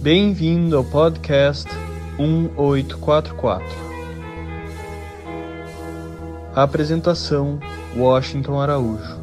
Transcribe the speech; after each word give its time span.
Bem-vindo 0.00 0.76
ao 0.76 0.84
podcast 0.84 1.68
1844. 2.18 3.66
A 6.54 6.62
apresentação: 6.62 7.58
Washington 7.96 8.60
Araújo. 8.60 9.18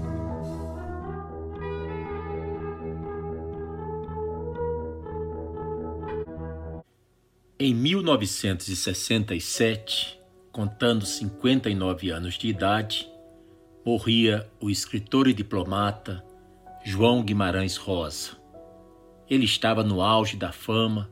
Em 7.58 7.74
1967, 7.74 10.20
contando 10.52 11.06
59 11.06 12.10
anos 12.10 12.38
de 12.38 12.50
idade, 12.50 13.10
morria 13.86 14.46
o 14.60 14.70
escritor 14.70 15.30
e 15.30 15.34
diplomata 15.34 16.22
João 16.84 17.24
Guimarães 17.24 17.78
Rosa. 17.78 18.44
Ele 19.30 19.46
estava 19.46 19.84
no 19.84 20.02
auge 20.02 20.38
da 20.38 20.52
fama, 20.52 21.10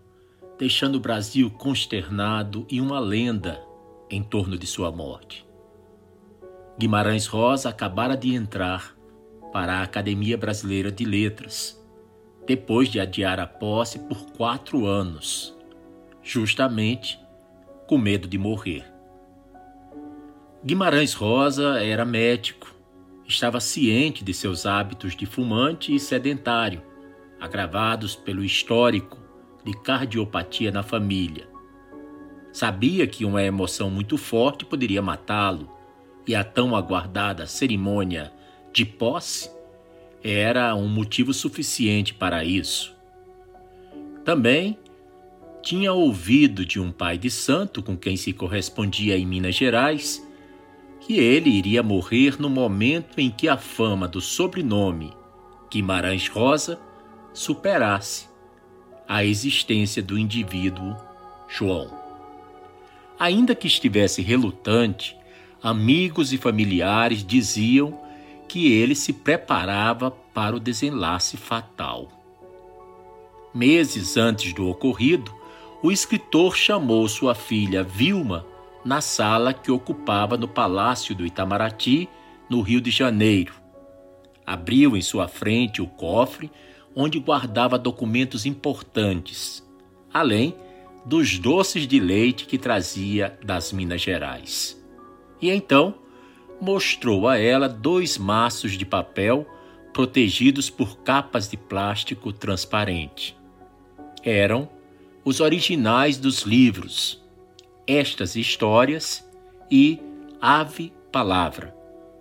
deixando 0.57 0.95
o 0.95 0.99
Brasil 0.99 1.49
consternado 1.49 2.65
e 2.69 2.79
uma 2.79 2.99
lenda 2.99 3.61
em 4.09 4.21
torno 4.21 4.57
de 4.57 4.67
sua 4.67 4.91
morte. 4.91 5.45
Guimarães 6.77 7.25
Rosa 7.25 7.69
acabara 7.69 8.15
de 8.15 8.33
entrar 8.33 8.95
para 9.51 9.79
a 9.79 9.83
Academia 9.83 10.37
Brasileira 10.37 10.91
de 10.91 11.05
Letras, 11.05 11.79
depois 12.45 12.89
de 12.89 12.99
adiar 12.99 13.39
a 13.39 13.47
posse 13.47 13.99
por 13.99 14.25
quatro 14.31 14.85
anos, 14.85 15.55
justamente 16.21 17.19
com 17.87 17.97
medo 17.97 18.27
de 18.27 18.37
morrer. 18.37 18.85
Guimarães 20.63 21.13
Rosa 21.13 21.83
era 21.83 22.05
médico, 22.05 22.73
estava 23.27 23.59
ciente 23.59 24.23
de 24.23 24.33
seus 24.33 24.65
hábitos 24.65 25.15
de 25.15 25.25
fumante 25.25 25.93
e 25.93 25.99
sedentário, 25.99 26.81
agravados 27.43 28.15
pelo 28.15 28.41
histórico 28.41 29.19
de 29.65 29.73
cardiopatia 29.73 30.71
na 30.71 30.81
família. 30.81 31.45
Sabia 32.53 33.05
que 33.05 33.25
uma 33.25 33.43
emoção 33.43 33.89
muito 33.89 34.17
forte 34.17 34.63
poderia 34.63 35.01
matá-lo, 35.01 35.69
e 36.25 36.33
a 36.33 36.41
tão 36.41 36.73
aguardada 36.73 37.45
cerimônia 37.45 38.31
de 38.71 38.85
posse 38.85 39.51
era 40.23 40.73
um 40.73 40.87
motivo 40.87 41.33
suficiente 41.33 42.13
para 42.13 42.45
isso. 42.45 42.95
Também 44.23 44.79
tinha 45.61 45.91
ouvido 45.91 46.65
de 46.65 46.79
um 46.79 46.93
pai 46.93 47.17
de 47.17 47.29
santo 47.29 47.83
com 47.83 47.97
quem 47.97 48.15
se 48.15 48.31
correspondia 48.31 49.17
em 49.17 49.25
Minas 49.25 49.55
Gerais 49.55 50.25
que 51.01 51.19
ele 51.19 51.49
iria 51.49 51.83
morrer 51.83 52.39
no 52.39 52.49
momento 52.49 53.19
em 53.19 53.29
que 53.29 53.49
a 53.49 53.57
fama 53.57 54.07
do 54.07 54.21
sobrenome 54.21 55.11
Guimarães 55.69 56.29
Rosa 56.29 56.79
superasse 57.33 58.27
a 59.07 59.23
existência 59.25 60.01
do 60.01 60.17
indivíduo 60.17 60.95
João. 61.47 61.89
Ainda 63.19 63.55
que 63.55 63.67
estivesse 63.67 64.21
relutante, 64.21 65.17
amigos 65.61 66.33
e 66.33 66.37
familiares 66.37 67.25
diziam 67.25 67.99
que 68.47 68.71
ele 68.71 68.95
se 68.95 69.13
preparava 69.13 70.11
para 70.11 70.55
o 70.55 70.59
desenlace 70.59 71.37
fatal. 71.37 72.11
Meses 73.53 74.17
antes 74.17 74.53
do 74.53 74.67
ocorrido, 74.67 75.33
o 75.81 75.91
escritor 75.91 76.55
chamou 76.55 77.07
sua 77.07 77.35
filha 77.35 77.83
Vilma 77.83 78.45
na 78.83 78.99
sala 78.99 79.53
que 79.53 79.71
ocupava 79.71 80.37
no 80.37 80.47
Palácio 80.47 81.15
do 81.15 81.25
Itamaraty, 81.25 82.09
no 82.49 82.61
Rio 82.61 82.81
de 82.81 82.91
Janeiro. 82.91 83.53
Abriu 84.45 84.97
em 84.97 85.01
sua 85.01 85.27
frente 85.27 85.81
o 85.81 85.87
cofre 85.87 86.51
onde 86.95 87.19
guardava 87.19 87.77
documentos 87.77 88.45
importantes, 88.45 89.67
além 90.13 90.55
dos 91.05 91.37
doces 91.37 91.87
de 91.87 91.99
leite 91.99 92.45
que 92.45 92.57
trazia 92.57 93.37
das 93.43 93.71
Minas 93.71 94.01
Gerais. 94.01 94.81
E 95.41 95.49
então 95.49 95.95
mostrou 96.61 97.27
a 97.27 97.37
ela 97.37 97.67
dois 97.67 98.17
maços 98.17 98.77
de 98.77 98.85
papel 98.85 99.45
protegidos 99.91 100.69
por 100.69 100.97
capas 100.99 101.49
de 101.49 101.57
plástico 101.57 102.31
transparente. 102.31 103.35
Eram 104.23 104.69
os 105.25 105.39
originais 105.39 106.17
dos 106.17 106.41
livros 106.41 107.21
estas 107.85 108.35
histórias 108.35 109.27
e 109.69 109.99
Ave 110.41 110.93
Palavra, 111.11 111.75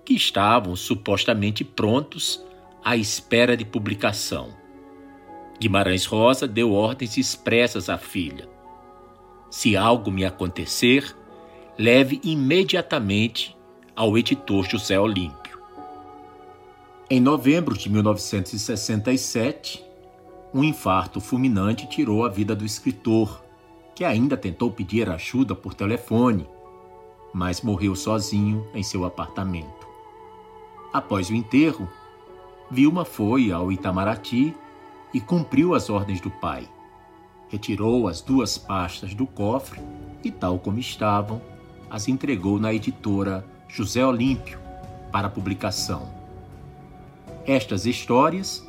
que 0.05 0.15
estavam 0.15 0.75
supostamente 0.75 1.65
prontos 1.65 2.45
à 2.85 2.97
espera 2.97 3.57
de 3.57 3.65
publicação. 3.65 4.62
Guimarães 5.63 6.05
Rosa 6.07 6.49
deu 6.49 6.73
ordens 6.73 7.17
expressas 7.17 7.89
à 7.89 7.97
filha: 7.97 8.49
Se 9.49 9.77
algo 9.77 10.11
me 10.11 10.25
acontecer, 10.25 11.17
leve 11.79 12.21
imediatamente 12.25 13.57
ao 13.95 14.19
editor 14.19 14.69
José 14.69 14.99
Olímpio. 14.99 15.63
Em 17.09 17.21
novembro 17.21 17.79
de 17.79 17.89
1967, 17.89 19.85
um 20.53 20.65
infarto 20.65 21.21
fulminante 21.21 21.87
tirou 21.87 22.25
a 22.25 22.29
vida 22.29 22.57
do 22.57 22.67
escritor 22.67 23.45
que 23.95 24.05
ainda 24.05 24.37
tentou 24.37 24.69
pedir 24.69 25.09
ajuda 25.09 25.55
por 25.55 25.75
telefone, 25.75 26.45
mas 27.33 27.63
morreu 27.63 27.95
sozinho 27.95 28.67
em 28.75 28.83
seu 28.83 29.05
apartamento. 29.05 29.87
Após 30.93 31.31
o 31.31 31.35
enterro, 31.37 31.89
Vilma 32.69 33.05
foi 33.05 33.53
ao 33.53 33.71
Itamaraty 33.71 34.57
e 35.13 35.21
cumpriu 35.21 35.75
as 35.75 35.91
ordens 35.91 36.21
do 36.21 36.31
pai. 36.31 36.69
Retirou 37.49 38.09
as 38.09 38.21
duas 38.21 38.57
pastas 38.57 39.15
do 39.15 39.27
cofre 39.27 39.81
e, 40.25 40.31
tal 40.31 40.59
como 40.59 40.79
estavam, 40.79 41.41
as 41.91 42.09
entregou 42.09 42.59
na 42.59 42.73
editora 42.73 43.45
José 43.69 44.05
Olímpio 44.05 44.59
para 45.11 45.29
publicação. 45.29 46.09
Estas 47.47 47.87
histórias 47.87 48.67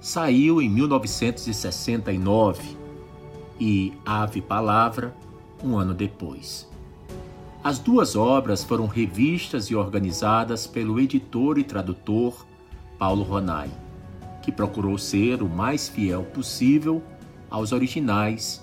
saiu 0.00 0.60
em 0.60 0.68
1969 0.68 2.76
e 3.60 3.92
Ave 4.04 4.40
Palavra 4.40 5.14
um 5.62 5.78
ano 5.78 5.94
depois. 5.94 6.68
As 7.62 7.78
duas 7.78 8.14
obras 8.14 8.62
foram 8.62 8.86
revistas 8.86 9.66
e 9.66 9.74
organizadas 9.74 10.66
pelo 10.66 11.00
editor 11.00 11.58
e 11.58 11.64
tradutor 11.64 12.44
Paulo 12.98 13.22
Ronai, 13.22 13.70
que 14.44 14.52
procurou 14.52 14.98
ser 14.98 15.42
o 15.42 15.48
mais 15.48 15.88
fiel 15.88 16.22
possível 16.22 17.02
aos 17.50 17.72
originais 17.72 18.62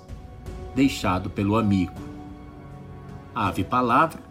deixado 0.75 1.30
pelo 1.30 1.58
amigo. 1.58 2.00
Ave 3.34 3.64
Palavra 3.64 4.22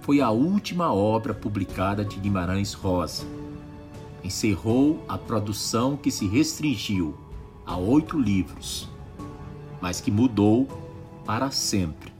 foi 0.00 0.20
a 0.20 0.30
última 0.30 0.92
obra 0.92 1.34
publicada 1.34 2.04
de 2.04 2.18
Guimarães 2.18 2.72
Rosa. 2.72 3.24
Encerrou 4.22 5.04
a 5.08 5.18
produção 5.18 5.96
que 5.96 6.10
se 6.10 6.26
restringiu 6.26 7.16
a 7.66 7.76
oito 7.76 8.18
livros 8.18 8.88
mas 9.84 10.00
que 10.00 10.10
mudou 10.10 10.66
para 11.26 11.50
sempre 11.50 12.10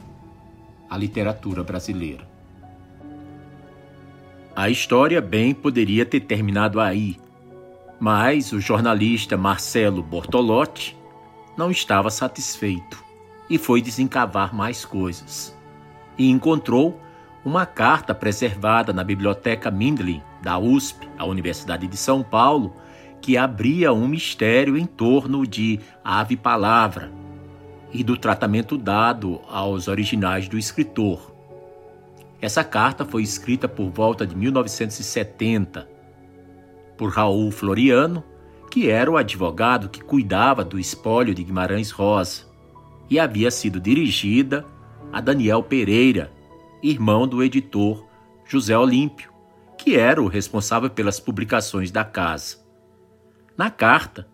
a 0.87 0.95
literatura 0.95 1.63
brasileira. 1.63 2.29
A 4.55 4.69
história 4.69 5.19
bem 5.19 5.51
poderia 5.51 6.05
ter 6.05 6.19
terminado 6.19 6.79
aí, 6.79 7.17
mas 7.99 8.51
o 8.51 8.59
jornalista 8.59 9.37
Marcelo 9.37 10.03
Bortolotti 10.03 10.97
não 11.57 11.71
estava 11.71 12.09
satisfeito 12.09 13.03
e 13.49 13.57
foi 13.57 13.81
desencavar 13.81 14.53
mais 14.53 14.83
coisas. 14.83 15.55
E 16.17 16.29
encontrou 16.29 16.99
uma 17.43 17.65
carta 17.65 18.13
preservada 18.13 18.91
na 18.91 19.03
Biblioteca 19.03 19.69
Mindlin 19.69 20.21
da 20.41 20.57
USP, 20.57 21.07
a 21.17 21.25
Universidade 21.25 21.87
de 21.87 21.97
São 21.97 22.23
Paulo, 22.23 22.75
que 23.21 23.37
abria 23.37 23.93
um 23.93 24.07
mistério 24.07 24.77
em 24.77 24.85
torno 24.85 25.45
de 25.45 25.79
Ave 26.03 26.35
Palavra, 26.35 27.11
e 27.91 28.03
do 28.03 28.17
tratamento 28.17 28.77
dado 28.77 29.39
aos 29.49 29.87
originais 29.87 30.49
do 30.49 30.57
escritor. 30.57 31.33
Essa 32.41 32.63
carta 32.63 33.05
foi 33.05 33.23
escrita 33.23 33.69
por 33.69 33.89
volta 33.89 34.27
de 34.27 34.35
1970 34.35 35.94
por 36.97 37.11
Raul 37.11 37.51
Floriano, 37.51 38.23
que 38.71 38.89
era 38.89 39.09
o 39.09 39.17
advogado 39.17 39.89
que 39.89 40.01
cuidava 40.01 40.63
do 40.63 40.79
espólio 40.79 41.33
de 41.33 41.43
Guimarães 41.43 41.91
Rosa, 41.91 42.43
e 43.09 43.19
havia 43.19 43.51
sido 43.51 43.79
dirigida 43.79 44.65
a 45.11 45.21
Daniel 45.21 45.63
Pereira, 45.63 46.31
irmão 46.81 47.27
do 47.27 47.43
editor 47.43 48.05
José 48.45 48.77
Olímpio, 48.77 49.31
que 49.77 49.95
era 49.95 50.21
o 50.21 50.27
responsável 50.27 50.89
pelas 50.89 51.19
publicações 51.19 51.91
da 51.91 52.03
casa. 52.03 52.57
Na 53.57 53.69
carta, 53.69 54.27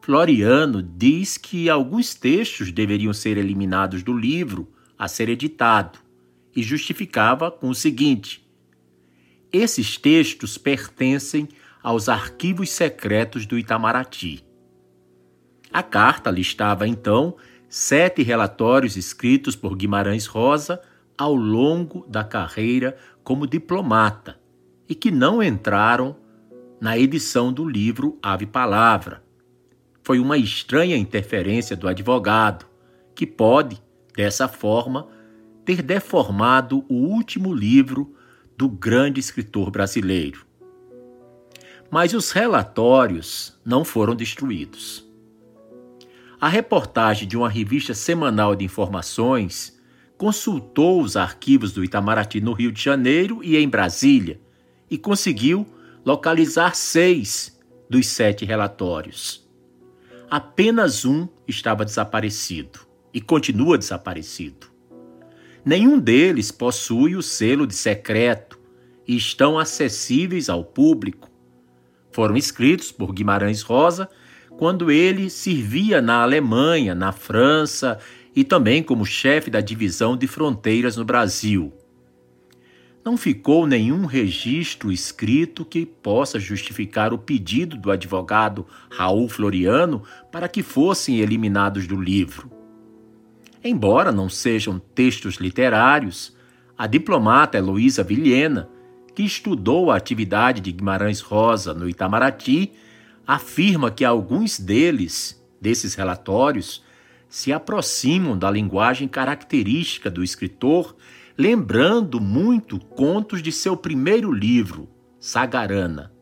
Floriano 0.00 0.82
diz 0.82 1.38
que 1.38 1.70
alguns 1.70 2.14
textos 2.14 2.70
deveriam 2.70 3.12
ser 3.12 3.38
eliminados 3.38 4.02
do 4.02 4.12
livro 4.12 4.68
a 4.98 5.08
ser 5.08 5.28
editado 5.28 5.98
e 6.54 6.62
justificava 6.62 7.50
com 7.50 7.68
o 7.68 7.74
seguinte: 7.74 8.46
esses 9.52 9.96
textos 9.96 10.58
pertencem 10.58 11.48
aos 11.84 12.08
arquivos 12.08 12.70
secretos 12.70 13.44
do 13.44 13.58
Itamaraty. 13.58 14.42
A 15.70 15.82
carta 15.82 16.30
listava 16.30 16.88
então 16.88 17.36
sete 17.68 18.22
relatórios 18.22 18.96
escritos 18.96 19.54
por 19.54 19.76
Guimarães 19.76 20.24
Rosa 20.24 20.80
ao 21.18 21.34
longo 21.34 22.06
da 22.08 22.24
carreira 22.24 22.96
como 23.22 23.46
diplomata 23.46 24.40
e 24.88 24.94
que 24.94 25.10
não 25.10 25.42
entraram 25.42 26.16
na 26.80 26.96
edição 26.98 27.52
do 27.52 27.68
livro 27.68 28.18
Ave 28.22 28.46
Palavra. 28.46 29.22
Foi 30.02 30.18
uma 30.18 30.38
estranha 30.38 30.96
interferência 30.96 31.76
do 31.76 31.86
advogado, 31.86 32.64
que 33.14 33.26
pode, 33.26 33.80
dessa 34.16 34.48
forma, 34.48 35.06
ter 35.66 35.82
deformado 35.82 36.84
o 36.88 36.94
último 36.94 37.52
livro 37.52 38.14
do 38.56 38.68
grande 38.68 39.20
escritor 39.20 39.70
brasileiro. 39.70 40.46
Mas 41.90 42.12
os 42.14 42.30
relatórios 42.30 43.58
não 43.64 43.84
foram 43.84 44.14
destruídos. 44.14 45.04
A 46.40 46.48
reportagem 46.48 47.26
de 47.26 47.36
uma 47.36 47.48
revista 47.48 47.94
semanal 47.94 48.54
de 48.54 48.64
informações 48.64 49.78
consultou 50.16 51.00
os 51.00 51.16
arquivos 51.16 51.72
do 51.72 51.84
Itamaraty 51.84 52.40
no 52.40 52.52
Rio 52.52 52.70
de 52.70 52.82
Janeiro 52.82 53.42
e 53.42 53.56
em 53.56 53.68
Brasília 53.68 54.40
e 54.90 54.98
conseguiu 54.98 55.66
localizar 56.04 56.74
seis 56.74 57.58
dos 57.88 58.06
sete 58.06 58.44
relatórios. 58.44 59.48
Apenas 60.30 61.04
um 61.04 61.28
estava 61.46 61.84
desaparecido 61.84 62.80
e 63.12 63.20
continua 63.20 63.78
desaparecido. 63.78 64.66
Nenhum 65.64 65.98
deles 65.98 66.50
possui 66.50 67.16
o 67.16 67.22
selo 67.22 67.66
de 67.66 67.74
secreto 67.74 68.58
e 69.06 69.16
estão 69.16 69.58
acessíveis 69.58 70.48
ao 70.48 70.62
público. 70.62 71.30
Foram 72.14 72.36
escritos 72.36 72.92
por 72.92 73.12
Guimarães 73.12 73.62
Rosa 73.62 74.08
quando 74.56 74.88
ele 74.88 75.28
servia 75.28 76.00
na 76.00 76.22
Alemanha, 76.22 76.94
na 76.94 77.10
França 77.10 77.98
e 78.36 78.44
também 78.44 78.84
como 78.84 79.04
chefe 79.04 79.50
da 79.50 79.60
divisão 79.60 80.16
de 80.16 80.28
fronteiras 80.28 80.96
no 80.96 81.04
Brasil. 81.04 81.72
Não 83.04 83.16
ficou 83.16 83.66
nenhum 83.66 84.06
registro 84.06 84.92
escrito 84.92 85.64
que 85.64 85.84
possa 85.84 86.38
justificar 86.38 87.12
o 87.12 87.18
pedido 87.18 87.76
do 87.76 87.90
advogado 87.90 88.64
Raul 88.92 89.28
Floriano 89.28 90.04
para 90.30 90.46
que 90.46 90.62
fossem 90.62 91.18
eliminados 91.18 91.84
do 91.84 92.00
livro. 92.00 92.48
Embora 93.62 94.12
não 94.12 94.28
sejam 94.28 94.78
textos 94.78 95.38
literários, 95.38 96.32
a 96.78 96.86
diplomata 96.86 97.58
Heloísa 97.58 98.04
Vilhena, 98.04 98.68
que 99.14 99.22
estudou 99.22 99.90
a 99.90 99.96
atividade 99.96 100.60
de 100.60 100.72
Guimarães 100.72 101.20
Rosa 101.20 101.72
no 101.72 101.88
Itamaraty, 101.88 102.72
afirma 103.26 103.90
que 103.90 104.04
alguns 104.04 104.58
deles, 104.58 105.42
desses 105.60 105.94
relatórios, 105.94 106.82
se 107.28 107.52
aproximam 107.52 108.36
da 108.36 108.50
linguagem 108.50 109.08
característica 109.08 110.10
do 110.10 110.22
escritor, 110.22 110.94
lembrando 111.36 112.20
muito 112.20 112.78
contos 112.78 113.42
de 113.42 113.50
seu 113.50 113.76
primeiro 113.76 114.30
livro, 114.30 114.88
Sagarana. 115.18 116.12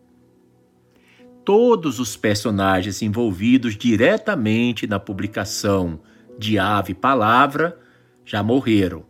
Todos 1.44 1.98
os 1.98 2.16
personagens 2.16 3.02
envolvidos 3.02 3.76
diretamente 3.76 4.86
na 4.86 5.00
publicação 5.00 6.00
de 6.38 6.58
Ave 6.58 6.94
Palavra 6.94 7.78
já 8.24 8.42
morreram 8.42 9.04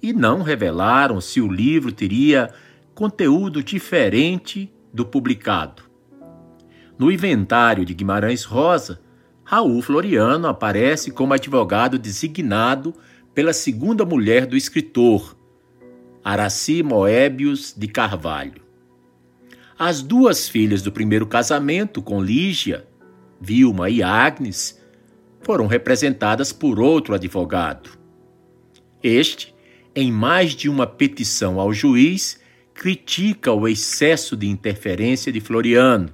e 0.00 0.12
não 0.12 0.42
revelaram 0.42 1.20
se 1.20 1.40
o 1.40 1.50
livro 1.50 1.90
teria 1.90 2.52
conteúdo 2.94 3.62
diferente 3.62 4.72
do 4.92 5.04
publicado. 5.04 5.82
No 6.96 7.10
inventário 7.10 7.84
de 7.84 7.92
Guimarães 7.92 8.44
Rosa, 8.44 9.00
Raul 9.42 9.82
Floriano 9.82 10.46
aparece 10.46 11.10
como 11.10 11.34
advogado 11.34 11.98
designado 11.98 12.94
pela 13.34 13.52
segunda 13.52 14.04
mulher 14.04 14.46
do 14.46 14.56
escritor, 14.56 15.36
Araci 16.22 16.82
Moebius 16.82 17.74
de 17.76 17.88
Carvalho. 17.88 18.62
As 19.76 20.00
duas 20.00 20.48
filhas 20.48 20.80
do 20.80 20.92
primeiro 20.92 21.26
casamento 21.26 22.00
com 22.00 22.22
Lígia, 22.22 22.86
Vilma 23.40 23.90
e 23.90 24.04
Agnes, 24.04 24.80
foram 25.40 25.66
representadas 25.66 26.52
por 26.52 26.78
outro 26.78 27.12
advogado. 27.12 27.90
Este, 29.02 29.52
em 29.94 30.12
mais 30.12 30.52
de 30.52 30.68
uma 30.68 30.86
petição 30.86 31.58
ao 31.58 31.72
juiz, 31.72 32.40
critica 32.74 33.52
o 33.52 33.68
excesso 33.68 34.36
de 34.36 34.48
interferência 34.48 35.32
de 35.32 35.40
Floriano, 35.40 36.10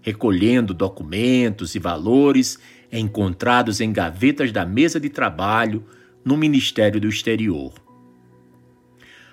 recolhendo 0.00 0.72
documentos 0.72 1.74
e 1.74 1.78
valores 1.78 2.58
encontrados 2.90 3.80
em 3.80 3.92
gavetas 3.92 4.50
da 4.50 4.64
mesa 4.64 4.98
de 4.98 5.10
trabalho 5.10 5.84
no 6.24 6.36
Ministério 6.36 6.98
do 6.98 7.06
Exterior. 7.06 7.74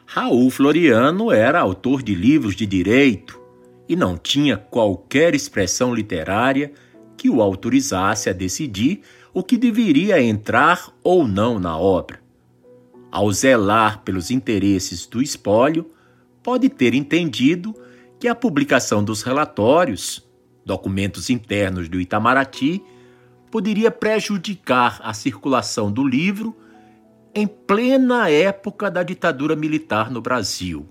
Raul 0.05 0.49
Floriano 0.49 1.31
era 1.31 1.59
autor 1.59 2.03
de 2.03 2.13
livros 2.13 2.55
de 2.55 2.65
direito 2.65 3.41
e 3.89 3.95
não 3.95 4.17
tinha 4.17 4.57
qualquer 4.57 5.33
expressão 5.33 5.93
literária 5.95 6.71
que 7.15 7.29
o 7.29 7.41
autorizasse 7.41 8.29
a 8.29 8.33
decidir 8.33 9.01
o 9.33 9.41
que 9.41 9.57
deveria 9.57 10.21
entrar 10.21 10.93
ou 11.03 11.27
não 11.27 11.59
na 11.59 11.77
obra. 11.77 12.19
Ao 13.09 13.31
zelar 13.31 14.03
pelos 14.03 14.29
interesses 14.29 15.05
do 15.05 15.21
espólio, 15.21 15.89
pode 16.47 16.69
ter 16.69 16.94
entendido 16.94 17.75
que 18.17 18.25
a 18.25 18.33
publicação 18.33 19.03
dos 19.03 19.21
relatórios, 19.21 20.25
documentos 20.65 21.29
internos 21.29 21.89
do 21.89 21.99
Itamaraty, 21.99 22.81
poderia 23.51 23.91
prejudicar 23.91 24.97
a 25.03 25.13
circulação 25.13 25.91
do 25.91 26.07
livro 26.07 26.55
em 27.35 27.45
plena 27.45 28.29
época 28.29 28.89
da 28.89 29.03
ditadura 29.03 29.57
militar 29.57 30.09
no 30.09 30.21
Brasil. 30.21 30.88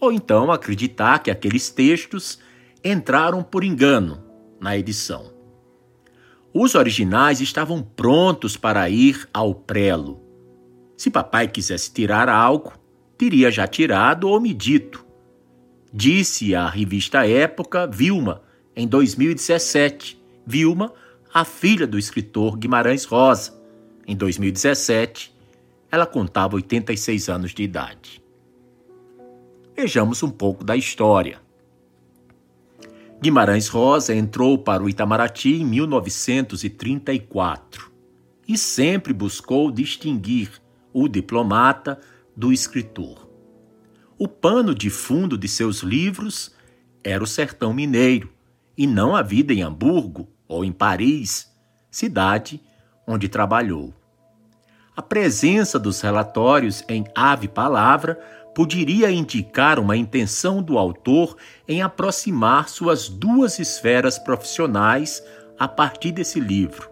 Ou 0.00 0.10
então 0.10 0.50
acreditar 0.50 1.18
que 1.18 1.30
aqueles 1.30 1.68
textos 1.68 2.38
entraram 2.82 3.42
por 3.42 3.62
engano 3.64 4.24
na 4.58 4.74
edição. 4.74 5.34
Os 6.50 6.74
originais 6.74 7.42
estavam 7.42 7.82
prontos 7.82 8.56
para 8.56 8.88
ir 8.88 9.28
ao 9.34 9.54
prelo. 9.54 10.22
Se 10.96 11.10
papai 11.10 11.46
quisesse 11.46 11.92
tirar 11.92 12.30
algo, 12.30 12.72
teria 13.22 13.50
já 13.52 13.68
tirado 13.68 14.28
ou 14.28 14.40
me 14.40 14.52
dito. 14.52 15.06
Disse 15.94 16.56
a 16.56 16.68
revista 16.68 17.24
Época 17.24 17.86
Vilma, 17.86 18.42
em 18.74 18.88
2017. 18.88 20.20
Vilma, 20.44 20.92
a 21.32 21.44
filha 21.44 21.86
do 21.86 21.96
escritor 21.96 22.56
Guimarães 22.56 23.04
Rosa. 23.04 23.62
Em 24.08 24.16
2017, 24.16 25.32
ela 25.88 26.04
contava 26.04 26.56
86 26.56 27.28
anos 27.28 27.54
de 27.54 27.62
idade. 27.62 28.20
Vejamos 29.76 30.20
um 30.24 30.30
pouco 30.30 30.64
da 30.64 30.76
história. 30.76 31.40
Guimarães 33.20 33.68
Rosa 33.68 34.12
entrou 34.12 34.58
para 34.58 34.82
o 34.82 34.88
Itamaraty 34.88 35.60
em 35.60 35.64
1934 35.64 37.92
e 38.48 38.58
sempre 38.58 39.12
buscou 39.12 39.70
distinguir 39.70 40.60
o 40.92 41.06
diplomata 41.06 42.00
do 42.36 42.52
escritor. 42.52 43.28
O 44.18 44.28
pano 44.28 44.74
de 44.74 44.90
fundo 44.90 45.36
de 45.36 45.48
seus 45.48 45.78
livros 45.80 46.54
era 47.02 47.22
o 47.22 47.26
sertão 47.26 47.72
mineiro 47.72 48.32
e 48.76 48.86
não 48.86 49.16
a 49.16 49.22
vida 49.22 49.52
em 49.52 49.62
Hamburgo 49.62 50.28
ou 50.46 50.64
em 50.64 50.72
Paris, 50.72 51.50
cidade 51.90 52.60
onde 53.06 53.28
trabalhou. 53.28 53.92
A 54.94 55.02
presença 55.02 55.78
dos 55.78 56.00
relatórios 56.00 56.84
em 56.88 57.04
Ave 57.14 57.48
Palavra 57.48 58.20
poderia 58.54 59.10
indicar 59.10 59.78
uma 59.78 59.96
intenção 59.96 60.62
do 60.62 60.76
autor 60.76 61.36
em 61.66 61.80
aproximar 61.80 62.68
suas 62.68 63.08
duas 63.08 63.58
esferas 63.58 64.18
profissionais 64.18 65.22
a 65.58 65.66
partir 65.66 66.12
desse 66.12 66.38
livro. 66.38 66.90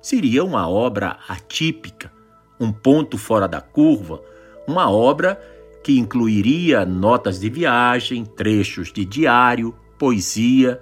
Seria 0.00 0.44
uma 0.44 0.68
obra 0.68 1.18
atípica, 1.28 2.12
um 2.60 2.72
ponto 2.72 3.18
fora 3.18 3.48
da 3.48 3.60
curva, 3.60 4.22
uma 4.66 4.90
obra 4.90 5.40
que 5.82 5.98
incluiria 5.98 6.84
notas 6.84 7.38
de 7.38 7.50
viagem, 7.50 8.24
trechos 8.24 8.92
de 8.92 9.04
diário, 9.04 9.74
poesia 9.98 10.80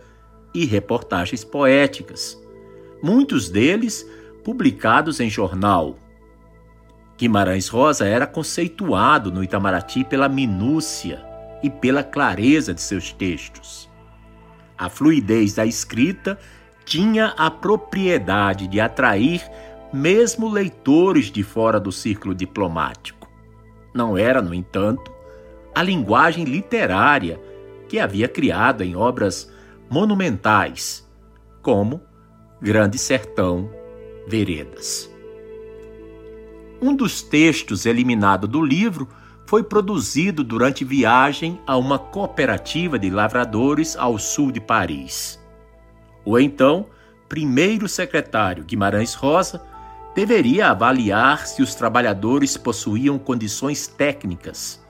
e 0.55 0.65
reportagens 0.65 1.45
poéticas, 1.45 2.41
muitos 3.03 3.49
deles 3.49 4.09
publicados 4.45 5.19
em 5.21 5.31
jornal, 5.31 5.97
Guimarães 7.23 7.69
Rosa 7.69 8.05
era 8.05 8.27
conceituado 8.27 9.31
no 9.31 9.45
Itamaraty 9.45 10.03
pela 10.03 10.29
minúcia 10.29 11.25
e 11.63 11.71
pela 11.71 12.03
clareza 12.03 12.75
de 12.75 12.81
seus 12.81 13.13
textos. 13.13 13.89
A 14.77 14.89
fluidez 14.89 15.55
da 15.55 15.65
escrita 15.65 16.37
tinha 16.85 17.27
a 17.39 17.49
propriedade 17.49 18.67
de 18.67 18.81
atrair 18.81 19.41
mesmo 19.93 20.49
leitores 20.49 21.27
de 21.31 21.45
fora 21.45 21.79
do 21.79 21.93
círculo 21.93 22.35
diplomático. 22.35 23.22
Não 23.95 24.17
era, 24.17 24.41
no 24.41 24.55
entanto, 24.55 25.11
a 25.75 25.83
linguagem 25.83 26.45
literária 26.45 27.41
que 27.89 27.99
havia 27.99 28.29
criado 28.29 28.83
em 28.83 28.97
obras 28.97 29.53
monumentais, 29.91 31.07
como 31.61 32.01
Grande 32.61 32.99
Sertão, 32.99 33.71
Veredas. 34.27 35.11
Um 36.81 36.97
dos 36.97 37.23
textos 37.23 37.87
eliminado 37.87 38.49
do 38.49 38.63
livro 38.63 39.09
foi 39.47 39.63
produzido 39.63 40.43
durante 40.43 40.85
viagem 40.85 41.61
a 41.67 41.77
uma 41.77 41.99
cooperativa 41.99 42.99
de 42.99 43.11
lavradores 43.11 43.97
ao 43.97 44.19
sul 44.19 44.51
de 44.51 44.61
Paris. 44.61 45.39
O 46.25 46.39
então 46.39 46.87
primeiro 47.29 47.89
secretário 47.89 48.65
Guimarães 48.65 49.15
Rosa 49.15 49.63
deveria 50.15 50.69
avaliar 50.69 51.47
se 51.47 51.63
os 51.63 51.75
trabalhadores 51.75 52.57
possuíam 52.57 53.19
condições 53.19 53.87
técnicas 53.87 54.85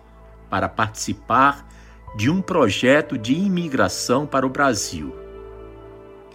para 0.51 0.69
participar 0.69 1.67
de 2.17 2.29
um 2.29 2.43
projeto 2.43 3.17
de 3.17 3.35
imigração 3.35 4.27
para 4.27 4.47
o 4.47 4.51
Brasil. 4.51 5.15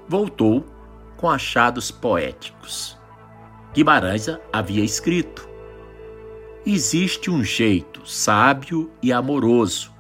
Voltou 0.08 0.66
com 1.18 1.30
achados 1.30 1.92
poéticos. 1.92 2.98
Guimarães 3.74 4.28
havia 4.52 4.84
escrito: 4.84 5.48
Existe 6.66 7.30
um 7.30 7.44
jeito 7.44 8.08
sábio 8.08 8.92
e 9.04 9.12
amoroso 9.12 9.94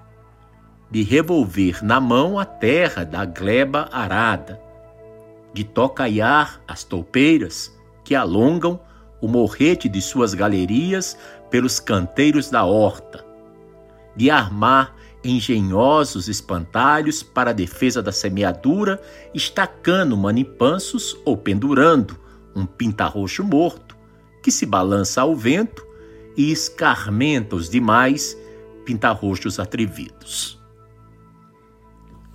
de 0.90 1.04
revolver 1.04 1.84
na 1.84 2.00
mão 2.00 2.40
a 2.40 2.46
terra 2.46 3.04
da 3.04 3.26
gleba 3.26 3.90
arada, 3.92 4.60
de 5.54 5.66
tocaiar 5.66 6.62
as 6.66 6.84
toupeiras 6.84 7.77
que 8.08 8.16
alongam 8.16 8.80
o 9.20 9.28
morrete 9.28 9.90
de 9.90 10.02
suas 10.02 10.34
galerias 10.34 11.18
pelos 11.52 11.78
canteiros 11.78 12.50
da 12.50 12.64
horta, 12.64 13.26
de 14.16 14.32
armar 14.32 14.96
engenhosos 15.22 16.30
espantalhos 16.30 17.22
para 17.22 17.50
a 17.50 17.54
defesa 17.54 18.02
da 18.02 18.14
semeadura, 18.14 19.02
estacando 19.34 20.16
manipansos 20.16 21.18
ou 21.26 21.36
pendurando 21.36 22.18
um 22.56 22.66
pintarroxo 22.66 23.44
morto 23.44 23.98
que 24.42 24.52
se 24.52 24.66
balança 24.66 25.20
ao 25.20 25.36
vento 25.36 25.86
e 26.38 26.50
escarmenta 26.50 27.58
os 27.58 27.70
demais 27.70 28.38
pintarroxos 28.86 29.60
atrevidos. 29.60 30.58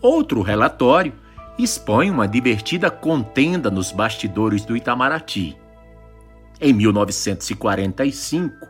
Outro 0.03 0.43
relatório 0.43 1.15
expõe 1.59 2.11
uma 2.11 2.29
divertida 2.29 2.91
contenda 2.91 3.71
nos 3.71 3.91
bastidores 3.91 4.67
do 4.67 4.77
Itamaraty, 4.77 5.62
em 6.63 6.73
1945, 6.73 8.69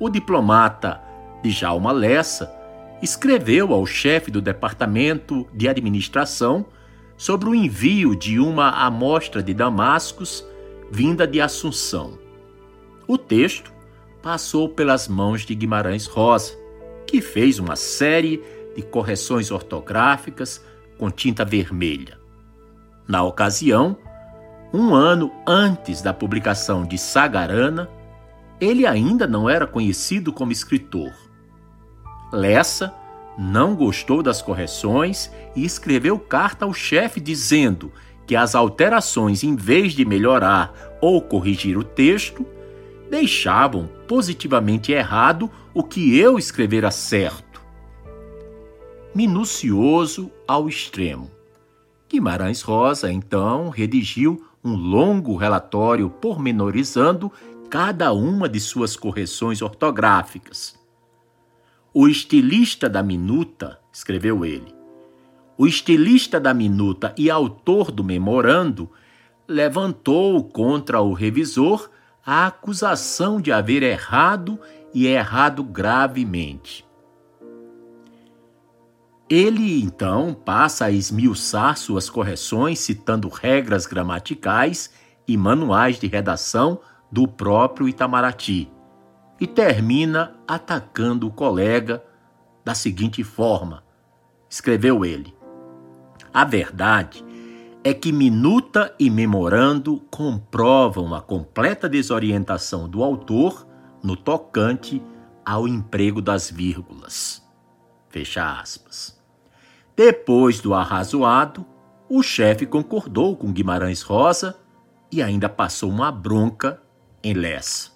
o 0.00 0.10
diplomata 0.10 1.00
Djalma 1.44 1.92
Lessa 1.92 2.52
escreveu 3.00 3.72
ao 3.72 3.86
chefe 3.86 4.32
do 4.32 4.42
Departamento 4.42 5.48
de 5.54 5.68
Administração 5.68 6.66
sobre 7.16 7.48
o 7.48 7.54
envio 7.54 8.16
de 8.16 8.40
uma 8.40 8.70
amostra 8.70 9.40
de 9.42 9.54
Damascus 9.54 10.44
vinda 10.90 11.24
de 11.24 11.40
Assunção. 11.40 12.18
O 13.06 13.16
texto 13.16 13.72
passou 14.20 14.68
pelas 14.68 15.06
mãos 15.06 15.42
de 15.42 15.54
Guimarães 15.54 16.06
Rosa, 16.06 16.52
que 17.06 17.20
fez 17.20 17.60
uma 17.60 17.76
série 17.76 18.42
de 18.74 18.82
correções 18.82 19.52
ortográficas 19.52 20.64
com 20.98 21.10
tinta 21.10 21.44
vermelha. 21.44 22.18
Na 23.06 23.22
ocasião, 23.22 23.96
um 24.72 24.94
ano 24.94 25.32
antes 25.46 26.00
da 26.00 26.14
publicação 26.14 26.84
de 26.84 26.96
Sagarana, 26.96 27.88
ele 28.60 28.86
ainda 28.86 29.26
não 29.26 29.48
era 29.48 29.66
conhecido 29.66 30.32
como 30.32 30.52
escritor. 30.52 31.12
Lessa 32.32 32.94
não 33.36 33.74
gostou 33.74 34.22
das 34.22 34.42
correções 34.42 35.30
e 35.56 35.64
escreveu 35.64 36.18
carta 36.18 36.64
ao 36.64 36.74
chefe 36.74 37.20
dizendo 37.20 37.90
que 38.26 38.36
as 38.36 38.54
alterações, 38.54 39.42
em 39.42 39.56
vez 39.56 39.92
de 39.92 40.04
melhorar 40.04 40.72
ou 41.00 41.20
corrigir 41.20 41.76
o 41.76 41.82
texto, 41.82 42.46
deixavam 43.10 43.88
positivamente 44.06 44.92
errado 44.92 45.50
o 45.74 45.82
que 45.82 46.16
eu 46.16 46.38
escrevera 46.38 46.90
certo. 46.90 47.60
Minucioso 49.12 50.30
ao 50.46 50.68
extremo. 50.68 51.28
Guimarães 52.08 52.62
Rosa, 52.62 53.10
então, 53.10 53.68
redigiu 53.68 54.44
um 54.62 54.74
longo 54.74 55.36
relatório 55.36 56.10
pormenorizando 56.10 57.32
cada 57.70 58.12
uma 58.12 58.48
de 58.48 58.60
suas 58.60 58.96
correções 58.96 59.62
ortográficas. 59.62 60.78
O 61.94 62.08
estilista 62.08 62.88
da 62.88 63.02
minuta, 63.02 63.80
escreveu 63.92 64.44
ele, 64.44 64.74
o 65.56 65.66
estilista 65.66 66.40
da 66.40 66.54
minuta 66.54 67.14
e 67.18 67.28
autor 67.28 67.90
do 67.90 68.02
memorando 68.02 68.90
levantou 69.46 70.42
contra 70.44 71.00
o 71.00 71.12
revisor 71.12 71.90
a 72.24 72.46
acusação 72.46 73.40
de 73.40 73.52
haver 73.52 73.82
errado 73.82 74.58
e 74.94 75.06
errado 75.06 75.62
gravemente. 75.62 76.86
Ele 79.30 79.80
então 79.80 80.34
passa 80.34 80.86
a 80.86 80.90
esmiuçar 80.90 81.76
suas 81.76 82.10
correções 82.10 82.80
citando 82.80 83.28
regras 83.28 83.86
gramaticais 83.86 84.90
e 85.26 85.36
manuais 85.36 86.00
de 86.00 86.08
redação 86.08 86.80
do 87.12 87.28
próprio 87.28 87.88
Itamaraty 87.88 88.68
e 89.40 89.46
termina 89.46 90.34
atacando 90.48 91.28
o 91.28 91.30
colega 91.30 92.02
da 92.64 92.74
seguinte 92.74 93.22
forma: 93.22 93.84
escreveu 94.48 95.04
ele. 95.04 95.32
A 96.34 96.44
verdade 96.44 97.24
é 97.84 97.94
que 97.94 98.10
minuta 98.10 98.92
e 98.98 99.08
memorando 99.08 100.00
comprovam 100.10 101.14
a 101.14 101.22
completa 101.22 101.88
desorientação 101.88 102.88
do 102.88 103.00
autor 103.04 103.64
no 104.02 104.16
tocante 104.16 105.00
ao 105.46 105.68
emprego 105.68 106.20
das 106.20 106.50
vírgulas. 106.50 107.48
Fecha 108.08 108.60
aspas. 108.60 109.19
Depois 109.96 110.60
do 110.60 110.74
arrazoado, 110.74 111.66
o 112.08 112.22
chefe 112.22 112.66
concordou 112.66 113.36
com 113.36 113.52
Guimarães 113.52 114.02
Rosa 114.02 114.58
e 115.12 115.22
ainda 115.22 115.48
passou 115.48 115.90
uma 115.90 116.10
bronca 116.10 116.82
em 117.22 117.34
Lessa. 117.34 117.92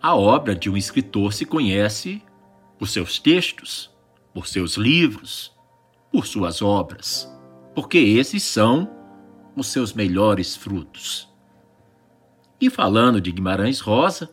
A 0.00 0.14
obra 0.14 0.54
de 0.54 0.70
um 0.70 0.76
escritor 0.76 1.32
se 1.32 1.44
conhece 1.44 2.22
por 2.78 2.88
seus 2.88 3.18
textos, 3.18 3.94
por 4.32 4.46
seus 4.46 4.74
livros, 4.74 5.54
por 6.12 6.26
suas 6.26 6.62
obras, 6.62 7.28
porque 7.74 7.98
esses 7.98 8.42
são 8.42 8.90
os 9.56 9.68
seus 9.68 9.92
melhores 9.92 10.54
frutos. 10.54 11.28
E 12.60 12.70
falando 12.70 13.20
de 13.20 13.32
Guimarães 13.32 13.80
Rosa, 13.80 14.30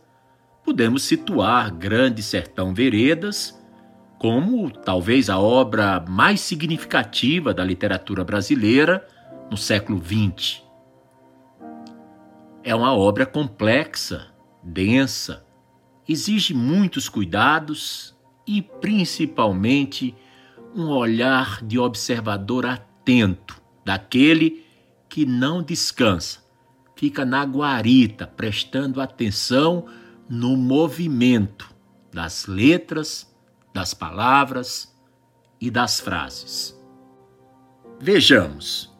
podemos 0.64 1.04
situar 1.04 1.74
Grande 1.74 2.22
Sertão 2.22 2.74
Veredas 2.74 3.60
como 4.24 4.72
talvez 4.72 5.30
a 5.30 5.38
obra 5.38 6.00
mais 6.08 6.40
significativa 6.40 7.54
da 7.54 7.62
literatura 7.62 8.24
brasileira 8.24 9.06
no 9.52 9.58
século 9.58 10.02
XX. 10.02 10.62
É 12.64 12.74
uma 12.74 12.96
obra 12.96 13.26
complexa, 13.26 14.28
densa, 14.64 15.46
exige 16.08 16.54
muitos 16.54 17.10
cuidados 17.10 18.16
e, 18.48 18.62
principalmente, 18.62 20.16
um 20.74 20.88
olhar 20.88 21.62
de 21.62 21.78
observador 21.78 22.66
atento, 22.66 23.62
daquele 23.84 24.66
que 25.10 25.26
não 25.26 25.62
descansa, 25.62 26.40
fica 26.96 27.26
na 27.26 27.44
guarita, 27.44 28.26
prestando 28.26 29.02
atenção 29.02 29.86
no 30.30 30.56
movimento 30.56 31.70
das 32.14 32.46
letras 32.46 33.33
das 33.74 33.94
palavras 33.94 34.94
e 35.60 35.72
das 35.72 36.00
frases. 36.00 36.80
Vejamos. 38.00 38.92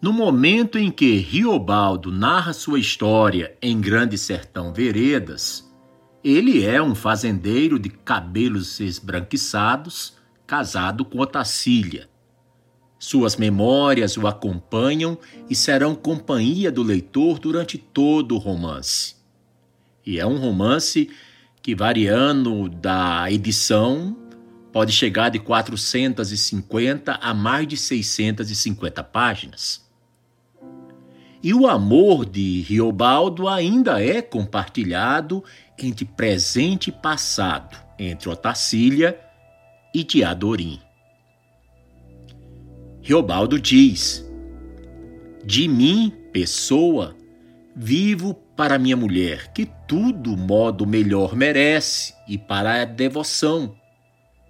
No 0.00 0.12
momento 0.12 0.78
em 0.78 0.90
que 0.92 1.16
Riobaldo 1.16 2.12
narra 2.12 2.52
sua 2.52 2.78
história 2.78 3.56
em 3.60 3.80
Grande 3.80 4.16
Sertão 4.16 4.72
Veredas, 4.72 5.68
ele 6.22 6.64
é 6.64 6.80
um 6.80 6.94
fazendeiro 6.94 7.78
de 7.78 7.88
cabelos 7.88 8.78
esbranquiçados, 8.78 10.16
casado 10.46 11.04
com 11.04 11.18
Otacília. 11.18 12.08
Suas 12.98 13.36
memórias 13.36 14.16
o 14.16 14.26
acompanham 14.26 15.18
e 15.48 15.54
serão 15.54 15.94
companhia 15.94 16.70
do 16.70 16.82
leitor 16.82 17.38
durante 17.38 17.78
todo 17.78 18.34
o 18.34 18.38
romance. 18.38 19.16
E 20.04 20.18
é 20.18 20.26
um 20.26 20.36
romance 20.36 21.10
que 21.68 21.74
variando 21.74 22.66
da 22.66 23.30
edição 23.30 24.16
pode 24.72 24.90
chegar 24.90 25.28
de 25.28 25.38
450 25.38 27.12
a 27.12 27.34
mais 27.34 27.68
de 27.68 27.76
650 27.76 29.04
páginas. 29.04 29.86
E 31.42 31.52
o 31.52 31.66
amor 31.66 32.24
de 32.24 32.62
Riobaldo 32.62 33.46
ainda 33.46 34.02
é 34.02 34.22
compartilhado 34.22 35.44
entre 35.78 36.06
presente 36.06 36.88
e 36.88 36.92
passado, 36.92 37.76
entre 37.98 38.30
Otacília 38.30 39.20
e 39.94 40.02
Teodorim. 40.04 40.80
Riobaldo 43.02 43.60
diz: 43.60 44.26
De 45.44 45.68
mim, 45.68 46.14
pessoa, 46.32 47.14
vivo 47.76 48.32
para 48.58 48.76
minha 48.76 48.96
mulher, 48.96 49.52
que 49.52 49.70
tudo 49.86 50.36
modo 50.36 50.84
melhor 50.84 51.36
merece, 51.36 52.12
e 52.26 52.36
para 52.36 52.82
a 52.82 52.84
devoção. 52.84 53.76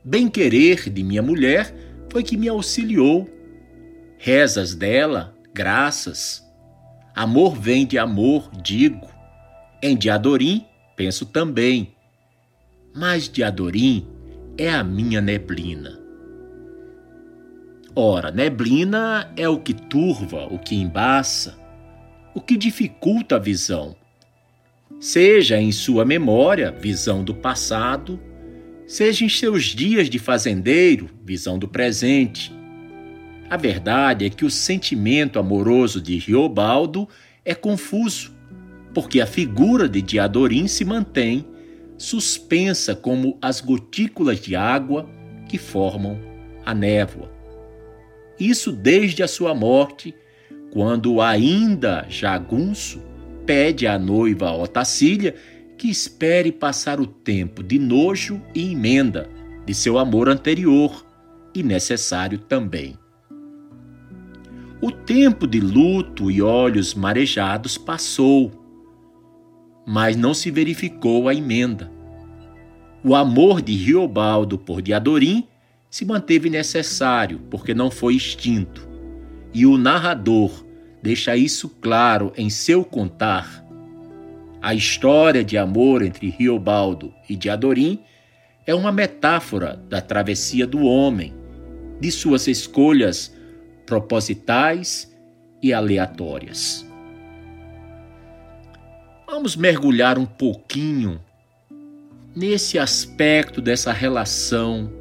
Bem-querer 0.02 0.88
de 0.88 1.02
minha 1.02 1.20
mulher 1.20 1.74
foi 2.08 2.22
que 2.22 2.34
me 2.34 2.48
auxiliou. 2.48 3.28
Rezas 4.16 4.74
dela, 4.74 5.36
graças. 5.52 6.42
Amor 7.14 7.54
vem 7.54 7.86
de 7.86 7.98
amor, 7.98 8.50
digo. 8.62 9.06
Em 9.82 9.94
Diadorim, 9.94 10.64
penso 10.96 11.26
também. 11.26 11.94
Mas 12.96 13.28
Diadorim 13.28 14.08
é 14.56 14.70
a 14.70 14.82
minha 14.82 15.20
neblina. 15.20 16.00
Ora, 17.94 18.30
neblina 18.30 19.30
é 19.36 19.46
o 19.46 19.60
que 19.60 19.74
turva, 19.74 20.46
o 20.46 20.58
que 20.58 20.74
embaça, 20.74 21.67
o 22.38 22.40
que 22.40 22.56
dificulta 22.56 23.34
a 23.34 23.38
visão. 23.40 23.96
Seja 25.00 25.60
em 25.60 25.72
sua 25.72 26.04
memória, 26.04 26.70
visão 26.70 27.24
do 27.24 27.34
passado, 27.34 28.20
seja 28.86 29.24
em 29.24 29.28
seus 29.28 29.64
dias 29.64 30.08
de 30.08 30.20
fazendeiro, 30.20 31.10
visão 31.24 31.58
do 31.58 31.66
presente. 31.66 32.52
A 33.50 33.56
verdade 33.56 34.24
é 34.24 34.30
que 34.30 34.44
o 34.44 34.50
sentimento 34.52 35.40
amoroso 35.40 36.00
de 36.00 36.16
Riobaldo 36.16 37.08
é 37.44 37.56
confuso, 37.56 38.32
porque 38.94 39.20
a 39.20 39.26
figura 39.26 39.88
de 39.88 40.00
Diadorim 40.00 40.68
se 40.68 40.84
mantém 40.84 41.44
suspensa 41.96 42.94
como 42.94 43.36
as 43.42 43.60
gotículas 43.60 44.40
de 44.40 44.54
água 44.54 45.10
que 45.48 45.58
formam 45.58 46.16
a 46.64 46.72
névoa. 46.72 47.32
Isso 48.38 48.70
desde 48.70 49.24
a 49.24 49.26
sua 49.26 49.56
morte, 49.56 50.14
quando 50.78 51.20
ainda 51.20 52.06
jagunço 52.08 53.02
pede 53.44 53.84
à 53.84 53.98
noiva 53.98 54.52
Otacília 54.52 55.34
que 55.76 55.90
espere 55.90 56.52
passar 56.52 57.00
o 57.00 57.06
tempo 57.08 57.64
de 57.64 57.80
nojo 57.80 58.40
e 58.54 58.70
emenda 58.74 59.28
de 59.66 59.74
seu 59.74 59.98
amor 59.98 60.28
anterior 60.28 61.04
e 61.52 61.64
necessário 61.64 62.38
também. 62.38 62.96
O 64.80 64.92
tempo 64.92 65.48
de 65.48 65.58
luto 65.58 66.30
e 66.30 66.40
olhos 66.40 66.94
marejados 66.94 67.76
passou, 67.76 68.52
mas 69.84 70.14
não 70.14 70.32
se 70.32 70.48
verificou 70.48 71.28
a 71.28 71.34
emenda. 71.34 71.90
O 73.02 73.16
amor 73.16 73.60
de 73.60 73.74
Riobaldo 73.74 74.56
por 74.56 74.80
Diadorim 74.80 75.44
se 75.90 76.04
manteve 76.04 76.48
necessário, 76.48 77.40
porque 77.50 77.74
não 77.74 77.90
foi 77.90 78.14
extinto. 78.14 78.86
E 79.52 79.66
o 79.66 79.76
narrador 79.76 80.67
deixa 81.08 81.34
isso 81.34 81.70
claro 81.70 82.34
em 82.36 82.50
seu 82.50 82.84
contar. 82.84 83.64
A 84.60 84.74
história 84.74 85.42
de 85.42 85.56
amor 85.56 86.02
entre 86.02 86.28
Riobaldo 86.28 87.14
e 87.26 87.34
Diadorim 87.34 88.02
é 88.66 88.74
uma 88.74 88.92
metáfora 88.92 89.82
da 89.88 90.02
travessia 90.02 90.66
do 90.66 90.82
homem, 90.82 91.32
de 91.98 92.12
suas 92.12 92.46
escolhas 92.46 93.34
propositais 93.86 95.10
e 95.62 95.72
aleatórias. 95.72 96.86
Vamos 99.26 99.56
mergulhar 99.56 100.18
um 100.18 100.26
pouquinho 100.26 101.18
nesse 102.36 102.78
aspecto 102.78 103.62
dessa 103.62 103.92
relação 103.92 104.92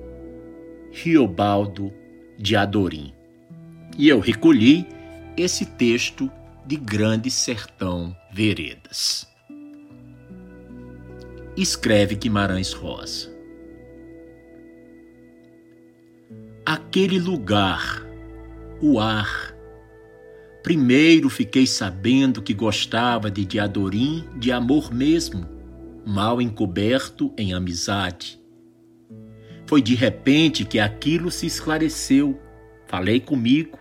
Riobaldo 0.89 1.91
de 2.39 2.55
Adorim. 2.55 3.11
E 3.97 4.07
eu 4.07 4.21
recolhi 4.21 4.87
esse 5.37 5.65
texto 5.65 6.31
de 6.65 6.75
Grande 6.75 7.31
Sertão 7.31 8.15
Veredas. 8.31 9.27
Escreve 11.55 12.15
Guimarães 12.15 12.73
Rosa. 12.73 13.31
Aquele 16.65 17.19
lugar, 17.19 18.05
o 18.81 18.99
ar. 18.99 19.55
Primeiro 20.63 21.29
fiquei 21.29 21.65
sabendo 21.65 22.41
que 22.41 22.53
gostava 22.53 23.31
de 23.31 23.45
Diadorim 23.45 24.27
de 24.35 24.51
amor 24.51 24.93
mesmo, 24.93 25.47
mal 26.05 26.41
encoberto 26.41 27.33
em 27.37 27.53
amizade 27.53 28.37
foi 29.67 29.81
de 29.81 29.93
repente 29.93 30.63
que 30.63 30.79
aquilo 30.79 31.29
se 31.29 31.45
esclareceu. 31.45 32.39
Falei 32.87 33.19
comigo, 33.19 33.77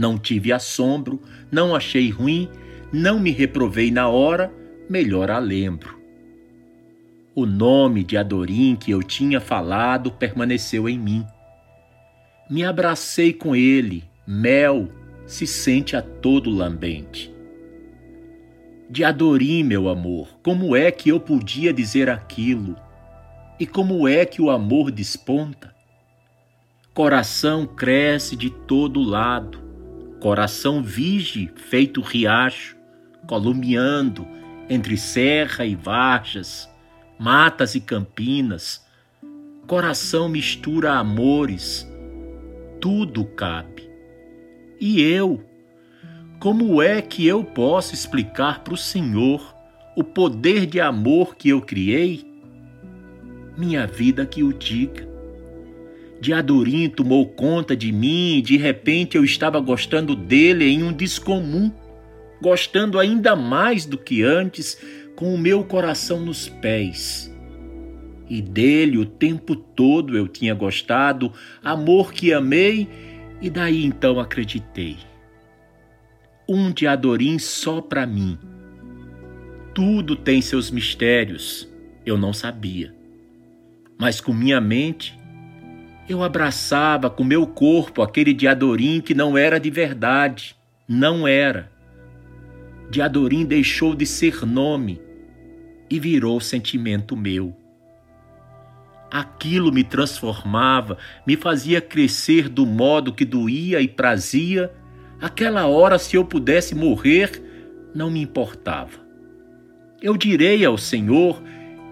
não 0.00 0.18
tive 0.18 0.50
assombro, 0.50 1.20
não 1.52 1.76
achei 1.76 2.08
ruim, 2.08 2.48
não 2.90 3.20
me 3.20 3.30
reprovei 3.30 3.90
na 3.90 4.08
hora, 4.08 4.50
melhor 4.88 5.30
a 5.30 5.38
lembro. 5.38 6.00
O 7.34 7.44
nome 7.44 8.02
de 8.02 8.16
Adorim 8.16 8.76
que 8.76 8.90
eu 8.90 9.02
tinha 9.02 9.40
falado 9.40 10.10
permaneceu 10.10 10.88
em 10.88 10.98
mim. 10.98 11.26
Me 12.48 12.64
abracei 12.64 13.30
com 13.30 13.54
ele, 13.54 14.02
mel 14.26 14.88
se 15.26 15.46
sente 15.46 15.94
a 15.94 16.00
todo 16.00 16.48
lambente. 16.48 17.32
De 18.88 19.04
Adorim, 19.04 19.62
meu 19.62 19.86
amor, 19.86 20.28
como 20.42 20.74
é 20.74 20.90
que 20.90 21.10
eu 21.10 21.20
podia 21.20 21.74
dizer 21.74 22.08
aquilo? 22.08 22.74
E 23.60 23.66
como 23.66 24.08
é 24.08 24.24
que 24.24 24.40
o 24.40 24.50
amor 24.50 24.90
desponta? 24.90 25.74
Coração 26.94 27.66
cresce 27.66 28.34
de 28.34 28.48
todo 28.48 29.00
lado, 29.02 29.69
coração 30.20 30.82
vige 30.82 31.50
feito 31.56 32.00
riacho, 32.00 32.76
columiando 33.26 34.26
entre 34.68 34.96
serra 34.96 35.64
e 35.64 35.74
varjas, 35.74 36.68
matas 37.18 37.74
e 37.74 37.80
campinas. 37.80 38.86
Coração 39.66 40.28
mistura 40.28 40.92
amores, 40.92 41.90
tudo 42.80 43.24
cabe. 43.24 43.90
E 44.80 45.00
eu, 45.00 45.44
como 46.38 46.80
é 46.80 47.02
que 47.02 47.26
eu 47.26 47.42
posso 47.42 47.94
explicar 47.94 48.62
para 48.62 48.74
o 48.74 48.76
Senhor 48.76 49.56
o 49.96 50.04
poder 50.04 50.66
de 50.66 50.80
amor 50.80 51.34
que 51.34 51.48
eu 51.48 51.60
criei? 51.60 52.30
minha 53.60 53.86
vida 53.86 54.24
que 54.24 54.42
o 54.42 54.52
diga. 54.54 55.09
Diadorim 56.20 56.88
tomou 56.88 57.26
conta 57.26 57.74
de 57.74 57.90
mim 57.90 58.38
e 58.38 58.42
de 58.42 58.56
repente 58.56 59.16
eu 59.16 59.24
estava 59.24 59.58
gostando 59.60 60.14
dele 60.14 60.66
em 60.66 60.82
um 60.82 60.92
descomum, 60.92 61.72
gostando 62.42 62.98
ainda 62.98 63.34
mais 63.34 63.86
do 63.86 63.96
que 63.96 64.22
antes, 64.22 64.78
com 65.16 65.34
o 65.34 65.38
meu 65.38 65.64
coração 65.64 66.20
nos 66.20 66.48
pés. 66.48 67.34
E 68.28 68.40
dele 68.40 68.98
o 68.98 69.06
tempo 69.06 69.56
todo 69.56 70.16
eu 70.16 70.28
tinha 70.28 70.54
gostado, 70.54 71.32
amor 71.64 72.12
que 72.12 72.32
amei, 72.32 72.88
e 73.40 73.48
daí 73.48 73.84
então 73.84 74.20
acreditei. 74.20 74.98
Um 76.48 76.70
Diadorim 76.70 77.38
só 77.38 77.80
para 77.80 78.06
mim. 78.06 78.38
Tudo 79.74 80.14
tem 80.14 80.42
seus 80.42 80.70
mistérios, 80.70 81.68
eu 82.04 82.18
não 82.18 82.32
sabia 82.32 83.00
mas 84.00 84.18
com 84.18 84.32
minha 84.32 84.62
mente 84.62 85.14
eu 86.10 86.24
abraçava 86.24 87.08
com 87.08 87.22
meu 87.22 87.46
corpo 87.46 88.02
aquele 88.02 88.34
Diadorim 88.34 89.00
que 89.00 89.14
não 89.14 89.38
era 89.38 89.60
de 89.60 89.70
verdade, 89.70 90.56
não 90.88 91.26
era. 91.26 91.70
Diadorim 92.90 93.44
deixou 93.44 93.94
de 93.94 94.04
ser 94.04 94.44
nome 94.44 95.00
e 95.88 96.00
virou 96.00 96.40
sentimento 96.40 97.16
meu. 97.16 97.56
Aquilo 99.08 99.72
me 99.72 99.84
transformava, 99.84 100.98
me 101.24 101.36
fazia 101.36 101.80
crescer 101.80 102.48
do 102.48 102.66
modo 102.66 103.12
que 103.12 103.24
doía 103.24 103.80
e 103.80 103.86
prazia. 103.86 104.72
Aquela 105.20 105.68
hora, 105.68 105.96
se 105.96 106.16
eu 106.16 106.24
pudesse 106.24 106.74
morrer, 106.74 107.40
não 107.94 108.10
me 108.10 108.20
importava. 108.20 108.98
Eu 110.02 110.16
direi 110.16 110.64
ao 110.64 110.76
Senhor 110.76 111.40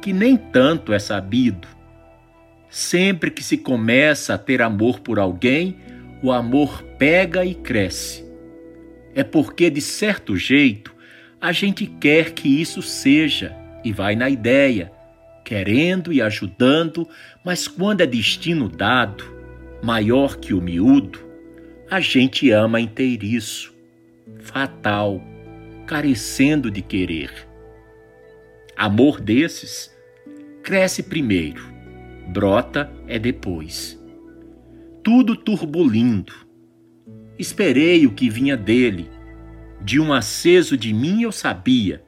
que 0.03 0.13
nem 0.13 0.37
tanto 0.37 0.93
é 0.93 0.99
sabido, 0.99 1.69
Sempre 2.71 3.31
que 3.31 3.43
se 3.43 3.57
começa 3.57 4.35
a 4.35 4.39
ter 4.39 4.61
amor 4.61 5.01
por 5.01 5.19
alguém, 5.19 5.77
o 6.23 6.31
amor 6.31 6.83
pega 6.99 7.45
e 7.45 7.55
cresce. 7.55 8.25
É 9.15 9.25
porque, 9.25 9.71
de 9.71 9.81
certo 9.81 10.37
jeito, 10.37 10.95
a 11.41 11.51
gente 11.51 11.87
quer 11.87 12.33
que 12.33 12.61
isso 12.61 12.83
seja 12.83 13.57
e 13.83 13.93
vai 13.93 14.15
na 14.15 14.29
ideia, 14.29 14.93
querendo 15.45 16.13
e 16.13 16.21
ajudando, 16.21 17.09
mas 17.45 17.67
quando 17.67 18.03
é 18.03 18.07
destino 18.07 18.69
dado, 18.69 19.25
maior 19.83 20.37
que 20.37 20.53
o 20.53 20.61
miúdo, 20.61 21.21
a 21.91 22.01
gente 22.01 22.51
ama 22.51 22.81
inteiriço, 22.81 23.75
fatal, 24.41 25.23
carecendo 25.87 26.71
de 26.71 26.83
querer. 26.83 27.33
Amor 28.77 29.21
desses 29.21 29.91
cresce 30.63 31.03
primeiro 31.03 31.78
brota 32.29 32.93
é 33.07 33.19
depois. 33.19 33.99
Tudo 35.03 35.35
turbulindo. 35.35 36.33
Esperei 37.39 38.07
o 38.07 38.13
que 38.13 38.29
vinha 38.29 38.57
dele. 38.57 39.11
De 39.81 39.99
um 39.99 40.13
aceso 40.13 40.77
de 40.77 40.93
mim 40.93 41.23
eu 41.23 41.33
sabia. 41.33 42.05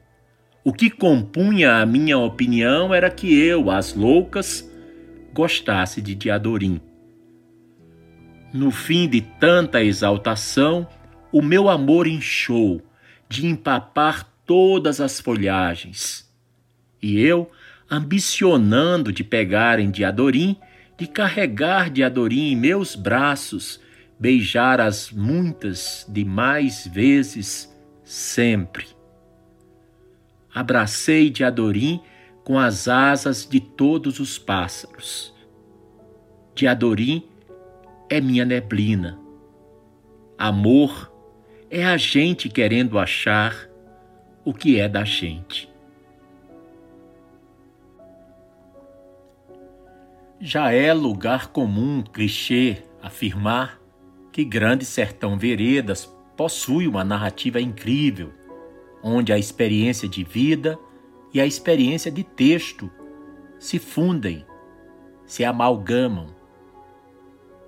O 0.63 0.73
que 0.73 0.91
compunha 0.91 1.77
a 1.77 1.87
minha 1.87 2.19
opinião 2.19 2.93
era 2.93 3.11
que 3.11 3.41
eu, 3.41 3.71
as 3.71 3.95
loucas, 3.95 4.71
gostasse 5.33 6.03
de 6.03 6.15
Diadorim. 6.15 6.81
No 8.53 8.71
fim 8.71 9.09
de 9.09 9.21
tanta 9.21 9.83
exaltação, 9.83 10.87
o 11.33 11.41
meu 11.41 11.69
amor 11.69 12.07
inchou 12.07 12.83
de 13.29 13.47
empapar 13.47 14.25
todas 14.45 15.01
as 15.01 15.21
folhagens. 15.21 16.29
E 17.01 17.19
eu, 17.21 17.51
ambicionando 17.91 19.13
de 19.13 19.25
pegar 19.25 19.81
em 19.81 19.91
Diadorim, 19.91 20.57
de 20.97 21.07
carregar 21.07 21.91
Diadorim 21.91 22.53
em 22.53 22.57
meus 22.57 22.95
braços, 22.95 23.81
beijar 24.19 24.81
as 24.81 25.11
muitas 25.11 26.07
demais 26.09 26.87
vezes, 26.87 27.75
sempre. 28.05 28.87
Abracei 30.55 31.31
Diadorim 31.31 32.01
com 32.45 32.59
as 32.59 32.87
asas 32.87 33.47
de 33.49 33.61
todos 33.61 34.21
os 34.21 34.39
pássaros. 34.39 35.35
Diadorim 36.55 37.25
é 38.09 38.21
minha 38.21 38.45
neblina. 38.45 39.19
Amor 40.37 41.13
é 41.71 41.85
a 41.85 41.97
gente 41.97 42.49
querendo 42.49 42.99
achar 42.99 43.69
o 44.45 44.53
que 44.53 44.81
é 44.81 44.89
da 44.89 45.05
gente. 45.05 45.70
Já 50.43 50.73
é 50.73 50.95
lugar 50.95 51.49
comum, 51.49 52.03
clichê, 52.03 52.79
afirmar 53.03 53.79
que 54.33 54.43
Grande 54.43 54.87
Sertão 54.87 55.37
Veredas 55.37 56.07
possui 56.35 56.89
uma 56.89 57.05
narrativa 57.05 57.61
incrível, 57.61 58.33
onde 59.03 59.35
a 59.35 59.39
experiência 59.39 60.09
de 60.09 60.25
vida 60.25 60.79
e 61.35 61.43
a 61.43 61.47
experiência 61.47 62.11
de 62.11 62.25
texto 62.25 62.91
se 63.59 63.79
fundem, 63.79 64.47
se 65.27 65.45
amalgamam. 65.45 66.29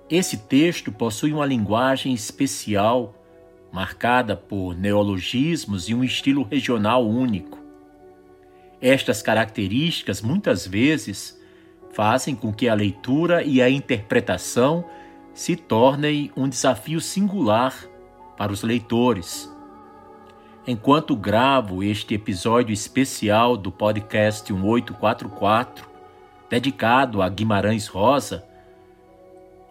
Esse 0.09 0.37
texto 0.37 0.91
possui 0.91 1.31
uma 1.31 1.45
linguagem 1.45 2.11
especial 2.11 3.13
marcada 3.71 4.35
por 4.35 4.75
neologismos 4.75 5.89
e 5.89 5.93
um 5.93 6.03
estilo 6.03 6.41
regional 6.41 7.07
único. 7.07 7.59
Estas 8.81 9.21
características 9.21 10.23
muitas 10.23 10.65
vezes 10.65 11.42
fazem 11.93 12.35
com 12.35 12.51
que 12.51 12.67
a 12.67 12.73
leitura 12.73 13.43
e 13.43 13.61
a 13.61 13.69
interpretação 13.69 14.83
se 15.33 15.55
tornem 15.55 16.31
um 16.35 16.49
desafio 16.49 16.99
singular 16.99 17.73
para 18.37 18.51
os 18.51 18.63
leitores. 18.63 19.51
Enquanto 20.65 21.15
gravo 21.15 21.83
este 21.83 22.15
episódio 22.15 22.73
especial 22.73 23.55
do 23.55 23.71
podcast 23.71 24.51
1844, 24.51 25.87
dedicado 26.49 27.21
a 27.21 27.29
Guimarães 27.29 27.87
Rosa, 27.87 28.45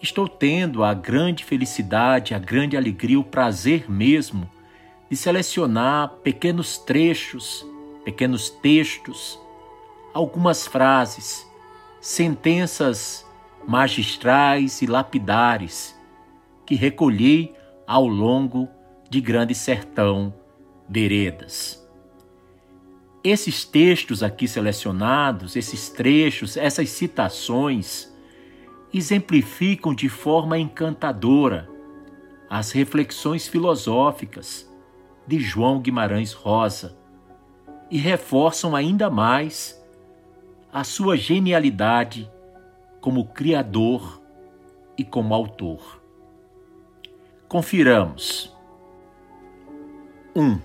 estou 0.00 0.28
tendo 0.28 0.85
a 0.85 0.92
grande 0.94 1.44
felicidade, 1.44 2.35
a 2.35 2.38
grande 2.38 2.76
alegria, 2.76 3.18
o 3.18 3.24
prazer 3.24 3.90
mesmo 3.90 4.50
de 5.11 5.16
selecionar 5.16 6.08
pequenos 6.22 6.78
trechos, 6.78 7.66
pequenos 8.04 8.50
textos, 8.50 9.38
algumas 10.12 10.66
frases, 10.66 11.46
sentenças 12.02 13.24
magistrais 13.64 14.82
e 14.82 14.86
lapidares 14.86 15.96
que 16.66 16.74
recolhi 16.74 17.54
ao 17.86 18.08
longo 18.08 18.68
de 19.08 19.20
Grande 19.20 19.54
Sertão 19.54 20.34
Veredas. 20.88 21.80
Esses 23.22 23.64
textos 23.64 24.20
aqui 24.20 24.48
selecionados, 24.48 25.54
esses 25.54 25.90
trechos, 25.90 26.56
essas 26.56 26.88
citações, 26.88 28.12
exemplificam 28.92 29.94
de 29.94 30.08
forma 30.08 30.58
encantadora 30.58 31.70
as 32.50 32.72
reflexões 32.72 33.46
filosóficas 33.46 34.68
de 35.24 35.38
João 35.38 35.78
Guimarães 35.80 36.32
Rosa 36.32 36.98
e 37.88 37.96
reforçam 37.96 38.74
ainda 38.74 39.08
mais 39.08 39.80
a 40.72 40.85
sua 40.85 41.16
genialidade 41.16 42.30
como 43.00 43.26
criador 43.26 44.22
e 44.96 45.04
como 45.04 45.35
autor. 45.35 46.02
Confiramos. 47.46 48.50
1. 50.35 50.42
Um, 50.42 50.61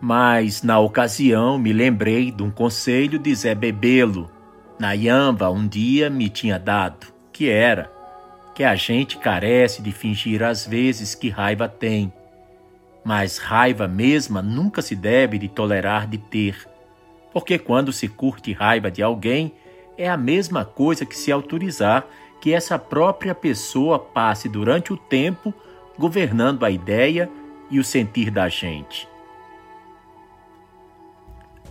mas 0.00 0.62
na 0.62 0.78
ocasião 0.78 1.58
me 1.58 1.72
lembrei 1.72 2.30
de 2.30 2.42
um 2.42 2.50
conselho 2.50 3.18
de 3.18 3.34
Zé 3.34 3.54
Bebelo 3.54 4.30
Nayamba 4.80 5.50
um 5.50 5.68
dia 5.68 6.08
me 6.08 6.30
tinha 6.30 6.58
dado, 6.58 7.06
que 7.30 7.50
era 7.50 7.92
que 8.54 8.64
a 8.64 8.74
gente 8.74 9.18
carece 9.18 9.82
de 9.82 9.92
fingir 9.92 10.42
às 10.42 10.66
vezes 10.66 11.14
que 11.14 11.28
raiva 11.28 11.68
tem, 11.68 12.10
mas 13.04 13.36
raiva 13.36 13.86
mesma 13.86 14.40
nunca 14.40 14.80
se 14.80 14.96
deve 14.96 15.38
de 15.38 15.48
tolerar 15.48 16.06
de 16.06 16.16
ter, 16.16 16.66
porque 17.32 17.58
quando 17.58 17.92
se 17.92 18.08
curte 18.08 18.52
raiva 18.52 18.90
de 18.90 19.02
alguém, 19.02 19.52
é 19.96 20.08
a 20.08 20.16
mesma 20.16 20.64
coisa 20.64 21.04
que 21.04 21.16
se 21.16 21.30
autorizar 21.30 22.06
que 22.40 22.54
essa 22.54 22.78
própria 22.78 23.34
pessoa 23.34 23.98
passe 23.98 24.48
durante 24.48 24.92
o 24.92 24.96
tempo 24.96 25.52
governando 25.98 26.64
a 26.64 26.70
ideia 26.70 27.30
e 27.70 27.78
o 27.78 27.84
sentir 27.84 28.30
da 28.30 28.48
gente. 28.48 29.06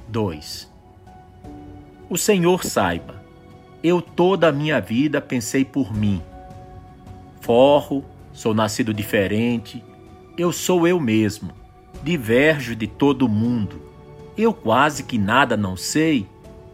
2. 0.08 0.72
O 2.10 2.18
Senhor 2.18 2.64
saiba, 2.64 3.24
eu 3.84 4.02
toda 4.02 4.50
a 4.50 4.52
minha 4.52 4.80
vida 4.80 5.20
pensei 5.20 5.66
por 5.66 5.94
mim. 5.94 6.22
Forro, 7.42 8.06
sou 8.32 8.54
nascido 8.54 8.94
diferente, 8.94 9.84
eu 10.38 10.52
sou 10.52 10.88
eu 10.88 11.00
mesmo, 11.00 11.52
diverjo 12.04 12.76
de 12.76 12.88
todo 12.88 13.28
mundo. 13.28 13.89
Eu 14.42 14.54
quase 14.54 15.04
que 15.04 15.18
nada 15.18 15.58
não 15.58 15.76
sei, 15.76 16.26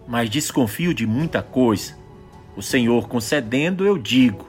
mas 0.08 0.30
desconfio 0.30 0.94
de 0.94 1.08
muita 1.08 1.42
coisa. 1.42 1.98
O 2.56 2.62
Senhor 2.62 3.08
concedendo, 3.10 3.84
eu 3.84 3.98
digo, 3.98 4.46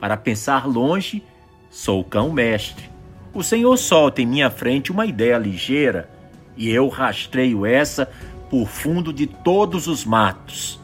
para 0.00 0.16
pensar 0.16 0.66
longe, 0.66 1.22
sou 1.70 2.02
cão 2.02 2.32
mestre. 2.32 2.90
O 3.32 3.44
Senhor 3.44 3.76
solta 3.76 4.20
em 4.20 4.26
minha 4.26 4.50
frente 4.50 4.90
uma 4.90 5.06
ideia 5.06 5.38
ligeira, 5.38 6.10
e 6.56 6.68
eu 6.68 6.88
rastreio 6.88 7.64
essa 7.64 8.10
por 8.50 8.66
fundo 8.66 9.12
de 9.12 9.28
todos 9.28 9.86
os 9.86 10.04
matos. 10.04 10.80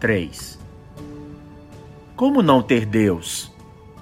3. 0.00 0.58
Como 2.16 2.40
não 2.40 2.62
ter 2.62 2.86
Deus? 2.86 3.52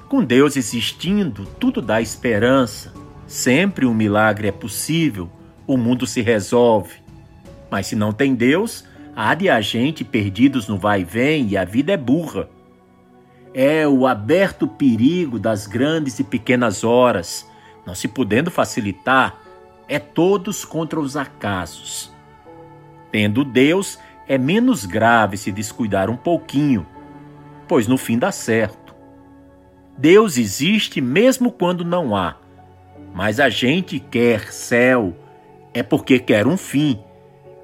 Com 0.08 0.22
Deus 0.22 0.56
existindo, 0.56 1.44
tudo 1.58 1.82
dá 1.82 2.00
esperança. 2.00 2.99
Sempre 3.30 3.86
um 3.86 3.94
milagre 3.94 4.48
é 4.48 4.50
possível, 4.50 5.30
o 5.64 5.76
mundo 5.76 6.04
se 6.04 6.20
resolve. 6.20 6.96
Mas 7.70 7.86
se 7.86 7.94
não 7.94 8.12
tem 8.12 8.34
Deus, 8.34 8.84
há 9.14 9.32
de 9.36 9.48
a 9.48 9.60
gente 9.60 10.02
perdidos 10.02 10.66
no 10.66 10.76
vai 10.76 11.02
e 11.02 11.04
vem 11.04 11.46
e 11.46 11.56
a 11.56 11.64
vida 11.64 11.92
é 11.92 11.96
burra. 11.96 12.48
É 13.54 13.86
o 13.86 14.04
aberto 14.04 14.66
perigo 14.66 15.38
das 15.38 15.68
grandes 15.68 16.18
e 16.18 16.24
pequenas 16.24 16.82
horas, 16.82 17.48
não 17.86 17.94
se 17.94 18.08
podendo 18.08 18.50
facilitar, 18.50 19.38
é 19.86 20.00
todos 20.00 20.64
contra 20.64 20.98
os 20.98 21.16
acasos. 21.16 22.12
Tendo 23.12 23.44
Deus, 23.44 23.96
é 24.26 24.36
menos 24.36 24.84
grave 24.84 25.36
se 25.36 25.52
descuidar 25.52 26.10
um 26.10 26.16
pouquinho, 26.16 26.84
pois 27.68 27.86
no 27.86 27.96
fim 27.96 28.18
dá 28.18 28.32
certo. 28.32 28.92
Deus 29.96 30.36
existe 30.36 31.00
mesmo 31.00 31.52
quando 31.52 31.84
não 31.84 32.16
há, 32.16 32.39
mas 33.14 33.40
a 33.40 33.48
gente 33.48 33.98
quer 33.98 34.52
céu, 34.52 35.16
é 35.74 35.82
porque 35.82 36.18
quer 36.18 36.46
um 36.46 36.56
fim, 36.56 36.98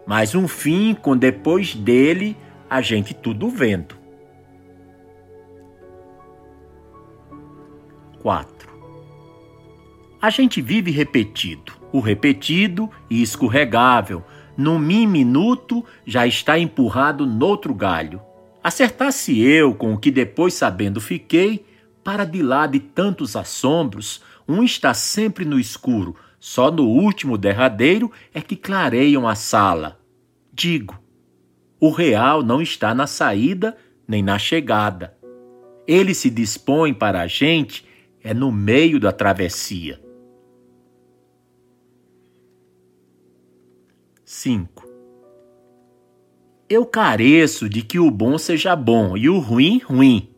mas 0.07 0.35
um 0.35 0.47
fim 0.47 0.95
com 0.95 1.17
depois 1.17 1.75
dele 1.75 2.37
a 2.69 2.81
gente 2.81 3.15
tudo 3.15 3.49
vendo. 3.49 3.97
4. 8.21 8.69
A 10.21 10.31
gente 10.31 10.61
vive 10.61 10.91
repetido 10.91 11.77
o 11.97 12.01
repetido 12.01 12.91
e 13.09 13.23
escorregável, 13.23 14.23
num 14.57 14.79
minuto 14.79 15.85
já 16.05 16.27
está 16.27 16.59
empurrado 16.59 17.25
noutro 17.27 17.75
galho. 17.75 18.21
Acertasse 18.63 19.41
eu 19.41 19.75
com 19.75 19.95
o 19.95 19.99
que 19.99 20.11
depois 20.11 20.53
sabendo 20.55 21.01
fiquei, 21.01 21.65
para 22.05 22.25
de 22.25 22.43
lá 22.43 22.67
de 22.67 22.81
tantos 22.81 23.35
assombros, 23.35 24.23
um 24.49 24.63
está 24.63 24.95
sempre 24.95 25.45
no 25.45 25.59
escuro, 25.59 26.15
só 26.39 26.71
no 26.71 26.85
último 26.85 27.37
derradeiro 27.37 28.13
é 28.33 28.41
que 28.41 28.55
clareiam 28.55 29.27
a 29.27 29.35
sala. 29.35 30.01
Digo, 30.53 30.97
o 31.81 31.91
real 31.91 32.43
não 32.43 32.63
está 32.63 32.95
na 32.95 33.07
saída 33.07 33.77
nem 34.07 34.23
na 34.23 34.39
chegada. 34.39 35.17
Ele 35.87 36.15
se 36.15 36.31
dispõe 36.31 36.95
para 36.95 37.23
a 37.23 37.27
gente 37.27 37.85
é 38.23 38.33
no 38.33 38.53
meio 38.53 39.01
da 39.01 39.13
travessia. 39.13 40.01
5. 44.25 44.87
Eu 46.69 46.85
careço 46.87 47.69
de 47.69 47.83
que 47.83 47.99
o 47.99 48.11
bom 48.11 48.39
seja 48.39 48.75
bom 48.75 49.17
e 49.17 49.29
o 49.29 49.39
ruim, 49.39 49.79
ruim, 49.79 50.31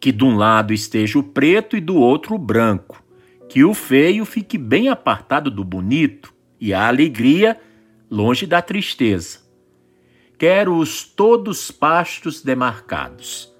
que 0.00 0.12
de 0.12 0.24
um 0.24 0.36
lado 0.36 0.72
esteja 0.72 1.18
o 1.18 1.22
preto 1.22 1.76
e 1.76 1.80
do 1.80 1.96
outro 1.96 2.34
o 2.34 2.38
branco 2.38 3.03
que 3.54 3.62
o 3.62 3.72
feio 3.72 4.24
fique 4.24 4.58
bem 4.58 4.88
apartado 4.88 5.48
do 5.48 5.62
bonito 5.62 6.34
e 6.60 6.74
a 6.74 6.88
alegria 6.88 7.56
longe 8.10 8.48
da 8.48 8.60
tristeza. 8.60 9.38
Quero-os 10.36 11.04
todos 11.04 11.70
pastos 11.70 12.42
demarcados. 12.42 13.54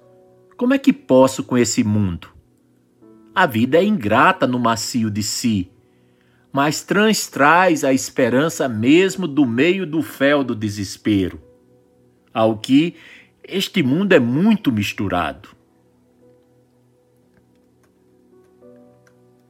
Como 0.57 0.73
é 0.73 0.77
que 0.77 0.91
posso 0.91 1.45
com 1.45 1.57
esse 1.57 1.81
mundo? 1.81 2.27
A 3.33 3.45
vida 3.45 3.77
é 3.77 3.85
ingrata 3.85 4.45
no 4.45 4.59
macio 4.59 5.09
de 5.09 5.23
si, 5.23 5.71
mas 6.51 6.83
transtraz 6.83 7.85
a 7.85 7.93
esperança 7.93 8.67
mesmo 8.67 9.25
do 9.25 9.45
meio 9.45 9.87
do 9.87 10.01
fel 10.01 10.43
do 10.43 10.53
desespero 10.53 11.41
ao 12.33 12.57
que 12.57 12.97
este 13.47 13.81
mundo 13.81 14.11
é 14.11 14.19
muito 14.19 14.73
misturado. 14.73 15.54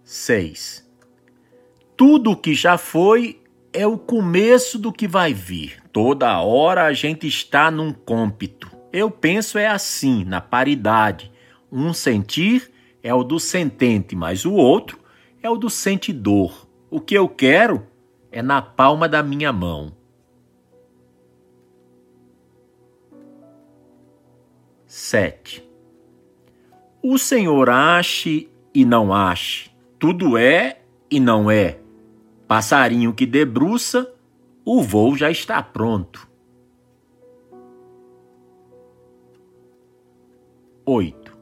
6. 0.06 0.88
Tudo 1.98 2.32
o 2.32 2.38
que 2.38 2.54
já 2.54 2.78
foi 2.78 3.42
é 3.74 3.88
o 3.88 3.98
começo 3.98 4.78
do 4.78 4.94
que 4.94 5.08
vai 5.08 5.34
vir. 5.34 5.82
Toda 5.92 6.40
hora 6.42 6.86
a 6.86 6.94
gente 6.94 7.28
está 7.28 7.72
num 7.72 7.92
cômpito. 7.92 8.70
Eu 8.94 9.10
penso 9.10 9.58
é 9.58 9.66
assim, 9.66 10.24
na 10.24 10.40
paridade. 10.40 11.32
Um 11.72 11.92
sentir 11.92 12.72
é 13.02 13.12
o 13.14 13.24
do 13.24 13.40
sentente, 13.40 14.16
mas 14.16 14.46
o 14.46 14.54
outro 14.54 15.00
é 15.42 15.50
o 15.50 15.58
do 15.58 15.72
sentidor. 15.72 16.68
O 16.90 17.02
que 17.02 17.16
eu 17.16 17.28
quero 17.28 17.88
é 18.32 18.44
na 18.44 18.62
palma 18.62 19.10
da 19.10 19.24
minha 19.24 19.52
mão. 19.52 19.92
7. 24.86 25.68
O 27.02 27.18
Senhor 27.18 27.70
ache 27.72 28.50
e 28.74 28.86
não 28.86 29.14
ache, 29.14 29.72
tudo 30.00 30.38
é 30.38 30.82
e 31.10 31.20
não 31.20 31.50
é. 31.50 31.80
Passarinho 32.48 33.14
que 33.14 33.26
debruça, 33.26 34.14
o 34.64 34.82
voo 34.82 35.16
já 35.16 35.32
está 35.32 35.62
pronto. 35.64 36.28
8. 40.86 41.36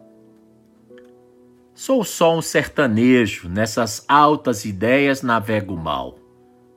Sou 1.73 2.03
só 2.05 2.37
um 2.37 2.41
sertanejo, 2.41 3.49
nessas 3.49 4.05
altas 4.07 4.63
ideias 4.63 5.21
navego 5.21 5.75
mal. 5.75 6.17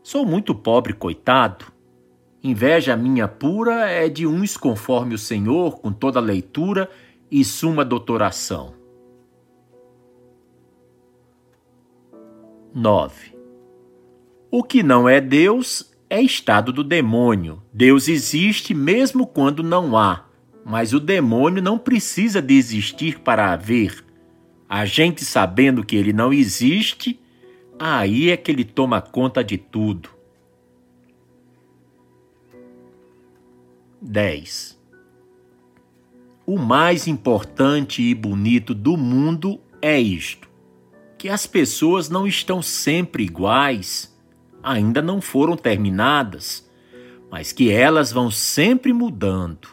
Sou 0.03 0.27
muito 0.27 0.55
pobre, 0.55 0.93
coitado. 0.93 1.67
Inveja 2.43 2.97
minha 2.97 3.29
pura 3.29 3.89
é 3.89 4.09
de 4.09 4.27
uns 4.27 4.57
conforme 4.57 5.15
o 5.15 5.19
Senhor, 5.19 5.81
com 5.81 5.93
toda 5.93 6.19
leitura 6.19 6.91
e 7.31 7.45
suma 7.45 7.85
doutoração. 7.85 8.76
9. 12.79 13.35
O 14.51 14.63
que 14.63 14.83
não 14.83 15.09
é 15.09 15.19
Deus 15.19 15.97
é 16.11 16.21
estado 16.21 16.71
do 16.75 16.85
demônio. 16.85 17.63
Deus 17.73 18.07
existe 18.07 18.75
mesmo 18.75 19.27
quando 19.27 19.63
não 19.63 19.97
há, 19.97 20.27
mas 20.63 20.93
o 20.93 21.01
demônio 21.01 21.63
não 21.63 21.79
precisa 21.79 22.43
de 22.43 22.53
existir 22.53 23.21
para 23.21 23.51
haver. 23.51 24.05
A 24.69 24.85
gente 24.85 25.25
sabendo 25.25 25.83
que 25.83 25.97
ele 25.97 26.13
não 26.13 26.35
existe, 26.35 27.19
aí 27.79 28.29
é 28.29 28.37
que 28.37 28.51
ele 28.51 28.63
toma 28.63 29.01
conta 29.01 29.43
de 29.43 29.57
tudo. 29.57 30.11
10. 34.03 34.79
O 36.45 36.59
mais 36.59 37.07
importante 37.07 38.03
e 38.03 38.15
bonito 38.15 38.75
do 38.75 38.99
mundo 38.99 39.59
é 39.81 39.99
isto: 39.99 40.47
que 41.27 41.31
as 41.31 41.45
pessoas 41.45 42.09
não 42.09 42.25
estão 42.25 42.63
sempre 42.63 43.25
iguais, 43.25 44.17
ainda 44.63 45.03
não 45.03 45.21
foram 45.21 45.57
terminadas, 45.57 46.71
mas 47.29 47.51
que 47.51 47.69
elas 47.69 48.13
vão 48.13 48.31
sempre 48.31 48.93
mudando. 48.93 49.71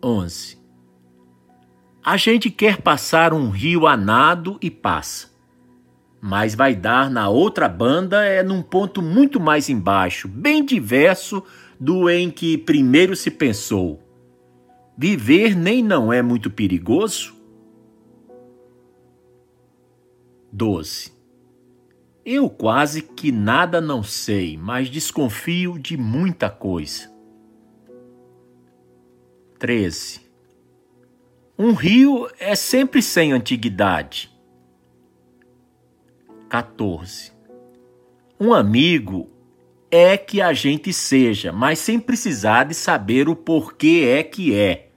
11. 0.00 0.56
A 2.04 2.16
gente 2.16 2.52
quer 2.52 2.80
passar 2.80 3.34
um 3.34 3.50
rio 3.50 3.84
a 3.84 3.96
nado 3.96 4.58
e 4.62 4.70
passa 4.70 5.32
mas 6.24 6.54
vai 6.54 6.76
dar 6.76 7.10
na 7.10 7.28
outra 7.28 7.68
banda 7.68 8.24
é 8.24 8.44
num 8.44 8.62
ponto 8.62 9.02
muito 9.02 9.40
mais 9.40 9.68
embaixo, 9.68 10.28
bem 10.28 10.64
diverso 10.64 11.42
do 11.80 12.08
em 12.08 12.30
que 12.30 12.56
primeiro 12.56 13.16
se 13.16 13.28
pensou. 13.28 14.00
Viver 14.96 15.56
nem 15.56 15.82
não 15.82 16.12
é 16.12 16.22
muito 16.22 16.48
perigoso? 16.48 17.41
12. 20.52 21.12
Eu 22.24 22.50
quase 22.50 23.02
que 23.02 23.32
nada 23.32 23.80
não 23.80 24.02
sei, 24.02 24.56
mas 24.56 24.90
desconfio 24.90 25.78
de 25.78 25.96
muita 25.96 26.50
coisa. 26.50 27.10
13. 29.58 30.20
Um 31.58 31.72
rio 31.72 32.28
é 32.38 32.54
sempre 32.54 33.00
sem 33.00 33.32
antiguidade 33.32 34.30
14. 36.48 37.32
Um 38.38 38.52
amigo 38.52 39.30
é 39.90 40.18
que 40.18 40.42
a 40.42 40.52
gente 40.52 40.92
seja, 40.92 41.50
mas 41.50 41.78
sem 41.78 41.98
precisar 41.98 42.64
de 42.64 42.74
saber 42.74 43.28
o 43.28 43.34
porquê 43.34 44.04
é 44.18 44.22
que 44.22 44.54
é. 44.54 44.90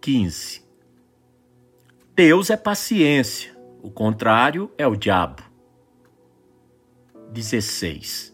15. 0.00 0.67
Deus 2.18 2.50
é 2.50 2.56
paciência, 2.56 3.56
o 3.80 3.88
contrário 3.88 4.72
é 4.76 4.84
o 4.84 4.96
diabo. 4.96 5.40
16. 7.30 8.32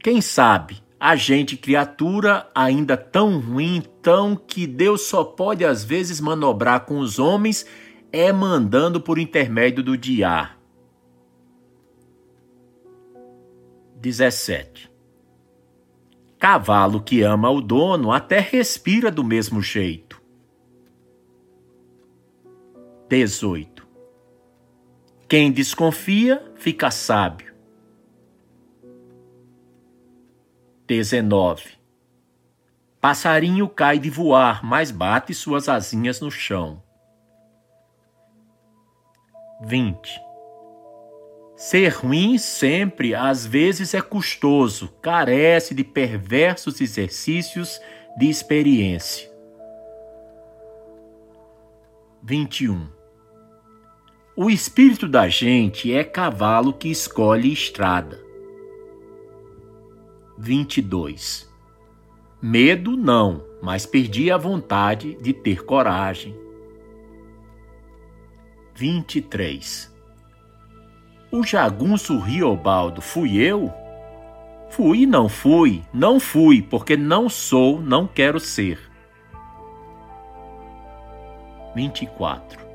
Quem 0.00 0.20
sabe 0.20 0.82
a 0.98 1.14
gente, 1.14 1.56
criatura, 1.56 2.50
ainda 2.52 2.96
tão 2.96 3.38
ruim, 3.38 3.80
tão 4.02 4.34
que 4.34 4.66
Deus 4.66 5.02
só 5.02 5.22
pode 5.22 5.64
às 5.64 5.84
vezes 5.84 6.20
manobrar 6.20 6.84
com 6.84 6.98
os 6.98 7.20
homens 7.20 7.64
é 8.10 8.32
mandando 8.32 9.00
por 9.00 9.20
intermédio 9.20 9.84
do 9.84 9.96
diá. 9.96 10.56
17. 13.94 14.90
Cavalo 16.40 17.00
que 17.00 17.22
ama 17.22 17.48
o 17.50 17.60
dono 17.60 18.10
até 18.10 18.40
respira 18.40 19.12
do 19.12 19.22
mesmo 19.22 19.62
jeito. 19.62 20.07
18. 23.08 23.88
Quem 25.26 25.50
desconfia 25.50 26.52
fica 26.56 26.90
sábio. 26.90 27.54
19. 30.86 31.78
Passarinho 33.00 33.68
cai 33.68 33.98
de 33.98 34.10
voar, 34.10 34.64
mas 34.64 34.90
bate 34.90 35.32
suas 35.32 35.68
asinhas 35.68 36.20
no 36.20 36.30
chão. 36.30 36.82
20. 39.62 40.20
Ser 41.56 41.88
ruim 41.88 42.38
sempre, 42.38 43.14
às 43.14 43.44
vezes, 43.44 43.94
é 43.94 44.00
custoso, 44.00 44.88
carece 45.02 45.74
de 45.74 45.82
perversos 45.82 46.80
exercícios 46.80 47.80
de 48.18 48.28
experiência. 48.28 49.30
21. 52.22 52.97
O 54.40 54.48
espírito 54.48 55.08
da 55.08 55.28
gente 55.28 55.92
é 55.92 56.04
cavalo 56.04 56.72
que 56.72 56.88
escolhe 56.88 57.52
estrada. 57.52 58.20
22. 60.38 61.52
Medo 62.40 62.96
não, 62.96 63.44
mas 63.60 63.84
perdi 63.84 64.30
a 64.30 64.36
vontade 64.36 65.18
de 65.20 65.32
ter 65.32 65.64
coragem. 65.64 66.36
23. 68.76 69.92
O 71.32 71.42
jagunço 71.42 72.16
Riobaldo 72.20 73.02
fui 73.02 73.38
eu? 73.38 73.74
Fui, 74.70 75.04
não 75.04 75.28
fui, 75.28 75.82
não 75.92 76.20
fui, 76.20 76.62
porque 76.62 76.96
não 76.96 77.28
sou, 77.28 77.82
não 77.82 78.06
quero 78.06 78.38
ser. 78.38 78.78
24. 81.74 82.67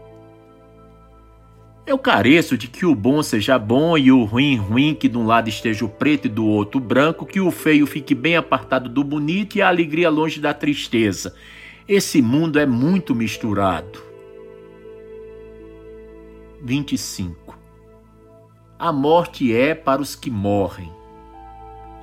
Eu 1.85 1.97
careço 1.97 2.57
de 2.57 2.69
que 2.69 2.85
o 2.85 2.95
bom 2.95 3.21
seja 3.21 3.59
bom 3.59 3.97
e 3.97 4.09
o 4.09 4.23
ruim 4.23 4.55
ruim, 4.55 4.95
que 4.95 5.09
de 5.09 5.17
um 5.17 5.25
lado 5.25 5.49
esteja 5.49 5.83
o 5.83 5.89
preto 5.89 6.27
e 6.27 6.29
do 6.29 6.45
outro 6.45 6.79
o 6.79 6.83
branco, 6.83 7.25
que 7.25 7.41
o 7.41 7.51
feio 7.51 7.85
fique 7.85 8.15
bem 8.15 8.37
apartado 8.37 8.89
do 8.89 9.03
bonito 9.03 9.57
e 9.57 9.61
a 9.61 9.67
alegria 9.67 10.09
longe 10.09 10.39
da 10.39 10.53
tristeza. 10.53 11.35
Esse 11.85 12.21
mundo 12.21 12.57
é 12.57 12.65
muito 12.65 13.13
misturado. 13.13 14.01
25. 16.61 17.57
a 18.79 18.91
morte 18.91 19.53
é 19.53 19.75
para 19.75 20.01
os 20.01 20.15
que 20.15 20.31
morrem. 20.31 20.89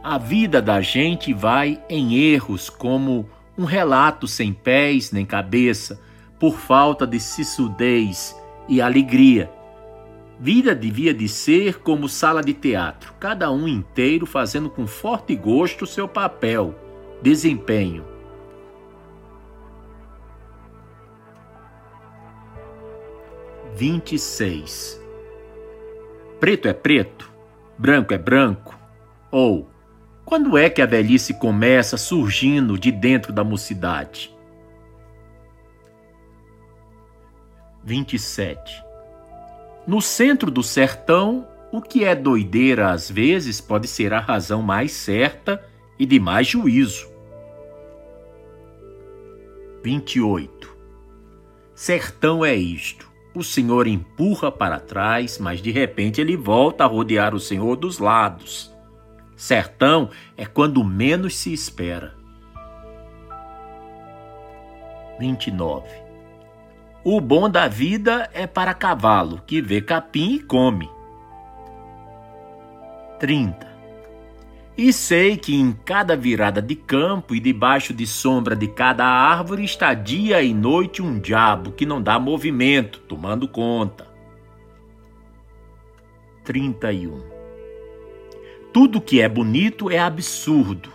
A 0.03 0.19
vida 0.19 0.61
da 0.61 0.83
gente 0.83 1.33
vai 1.33 1.83
em 1.89 2.15
erros 2.15 2.69
como 2.69 3.29
um 3.57 3.65
relato 3.65 4.27
sem 4.27 4.53
pés 4.53 5.11
nem 5.11 5.25
cabeça, 5.25 6.01
por 6.39 6.59
falta 6.59 7.07
de 7.07 7.19
sissudez 7.19 8.37
e 8.69 8.81
alegria. 8.83 9.51
Vida 10.43 10.75
devia 10.75 11.13
de 11.13 11.29
ser 11.29 11.81
como 11.81 12.09
sala 12.09 12.43
de 12.43 12.55
teatro, 12.55 13.13
cada 13.21 13.53
um 13.53 13.69
inteiro 13.69 14.25
fazendo 14.25 14.71
com 14.71 14.87
forte 14.87 15.37
gosto 15.37 15.87
seu 15.87 16.09
papel, 16.09 16.75
desempenho. 17.21 18.07
Vinte 23.75 24.15
e 24.15 24.19
seis. 24.19 24.99
Preto 26.41 26.69
é 26.69 26.73
preto, 26.73 27.31
branco 27.77 28.15
é 28.15 28.19
branco, 28.19 28.79
ou 29.31 29.69
quando 30.25 30.57
é 30.57 30.71
que 30.71 30.81
a 30.81 30.87
velhice 30.87 31.35
começa 31.35 31.99
surgindo 31.99 32.79
de 32.79 32.91
dentro 32.91 33.31
da 33.31 33.45
mocidade? 33.45 34.35
27. 37.85 38.90
No 39.87 40.01
centro 40.01 40.51
do 40.51 40.63
sertão, 40.63 41.47
o 41.73 41.81
que 41.81 42.05
é 42.05 42.15
doideira 42.15 42.91
às 42.91 43.11
vezes 43.11 43.61
pode 43.61 43.89
ser 43.89 44.13
a 44.13 44.21
razão 44.21 44.63
mais 44.63 44.93
certa 44.93 45.65
e 45.99 46.05
de 46.05 46.19
mais 46.19 46.47
juízo. 46.47 47.09
28. 49.83 50.77
Sertão 51.75 52.45
é 52.45 52.55
isto. 52.55 53.11
O 53.35 53.43
Senhor 53.43 53.87
empurra 53.87 54.51
para 54.51 54.81
trás, 54.81 55.39
mas 55.39 55.63
de 55.63 55.71
repente 55.71 56.21
ele 56.21 56.37
volta 56.37 56.85
a 56.85 56.87
rodear 56.87 57.35
o 57.35 57.41
Senhor 57.41 57.77
dos 57.77 57.99
lados. 57.99 58.75
Sertão 59.37 60.11
é 60.37 60.45
quando 60.45 60.85
menos 60.85 61.37
se 61.37 61.53
espera. 61.53 62.15
29. 65.19 66.10
O 67.03 67.19
bom 67.19 67.49
da 67.49 67.67
vida 67.67 68.29
é 68.35 68.47
para 68.47 68.75
cavalo, 68.75 69.41
que 69.47 69.63
vê 69.63 69.81
capim 69.81 70.35
e 70.35 70.41
come. 70.41 70.91
30. 73.19 73.67
E 74.77 74.93
sei 74.93 75.39
que 75.39 75.55
em 75.55 75.73
cada 75.73 76.15
virada 76.15 76.61
de 76.61 76.75
campo 76.75 77.35
e 77.35 77.41
debaixo 77.41 77.95
de 77.95 78.07
sombra 78.07 78.55
de 78.55 78.69
cada 78.69 79.07
árvore 79.07 79.65
está 79.65 79.95
dia 79.95 80.43
e 80.43 80.53
noite 80.53 81.01
um 81.01 81.19
diabo 81.19 81.73
que 81.73 81.87
não 81.87 82.03
dá 82.03 82.19
movimento, 82.19 83.01
tomando 83.01 83.49
conta. 83.49 84.07
31. 86.45 87.19
Tudo 88.75 89.01
que 89.01 89.23
é 89.23 89.29
bonito 89.29 89.91
é 89.91 89.99
absurdo. 89.99 90.91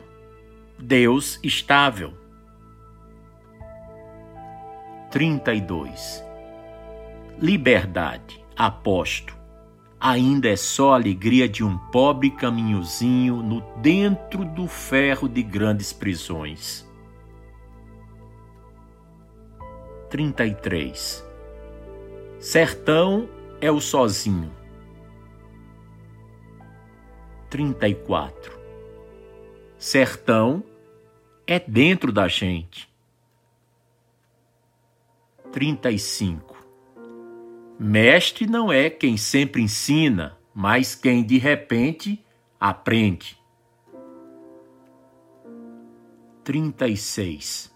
Deus 0.77 1.39
estável. 1.43 2.13
32. 5.15 6.21
Liberdade, 7.39 8.45
aposto. 8.53 9.33
Ainda 9.97 10.49
é 10.49 10.57
só 10.57 10.91
a 10.91 10.95
alegria 10.95 11.47
de 11.47 11.63
um 11.63 11.77
pobre 11.77 12.29
caminhozinho 12.29 13.37
no 13.37 13.61
dentro 13.77 14.43
do 14.43 14.67
ferro 14.67 15.29
de 15.29 15.41
grandes 15.41 15.93
prisões. 15.93 16.85
33. 20.09 21.25
Sertão 22.37 23.29
é 23.61 23.71
o 23.71 23.79
sozinho 23.79 24.51
34. 27.49 28.51
Sertão 29.77 30.61
é 31.47 31.57
dentro 31.57 32.11
da 32.11 32.27
gente. 32.27 32.93
35. 35.55 36.53
Mestre 37.79 38.45
não 38.45 38.73
é 38.73 38.89
quem 38.89 39.15
sempre 39.15 39.61
ensina, 39.61 40.37
mas 40.53 40.95
quem 40.95 41.23
de 41.23 41.37
repente 41.37 42.21
aprende. 42.59 43.37
36. 46.43 47.73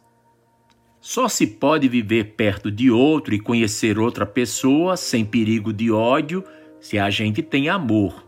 Só 0.99 1.29
se 1.29 1.47
pode 1.47 1.87
viver 1.87 2.33
perto 2.35 2.69
de 2.69 2.91
outro 2.91 3.33
e 3.33 3.39
conhecer 3.39 3.97
outra 3.97 4.25
pessoa 4.25 4.97
sem 4.97 5.23
perigo 5.23 5.71
de 5.71 5.89
ódio 5.89 6.43
se 6.81 6.99
a 6.99 7.09
gente 7.09 7.41
tem 7.41 7.69
amor. 7.69 8.27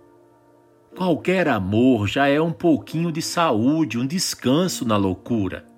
Qualquer 0.96 1.50
amor 1.50 2.08
já 2.08 2.26
é 2.26 2.40
um 2.40 2.54
pouquinho 2.54 3.12
de 3.12 3.22
saúde, 3.22 4.00
um 4.00 4.08
descanso 4.08 4.86
na 4.86 4.96
loucura. 4.96 5.71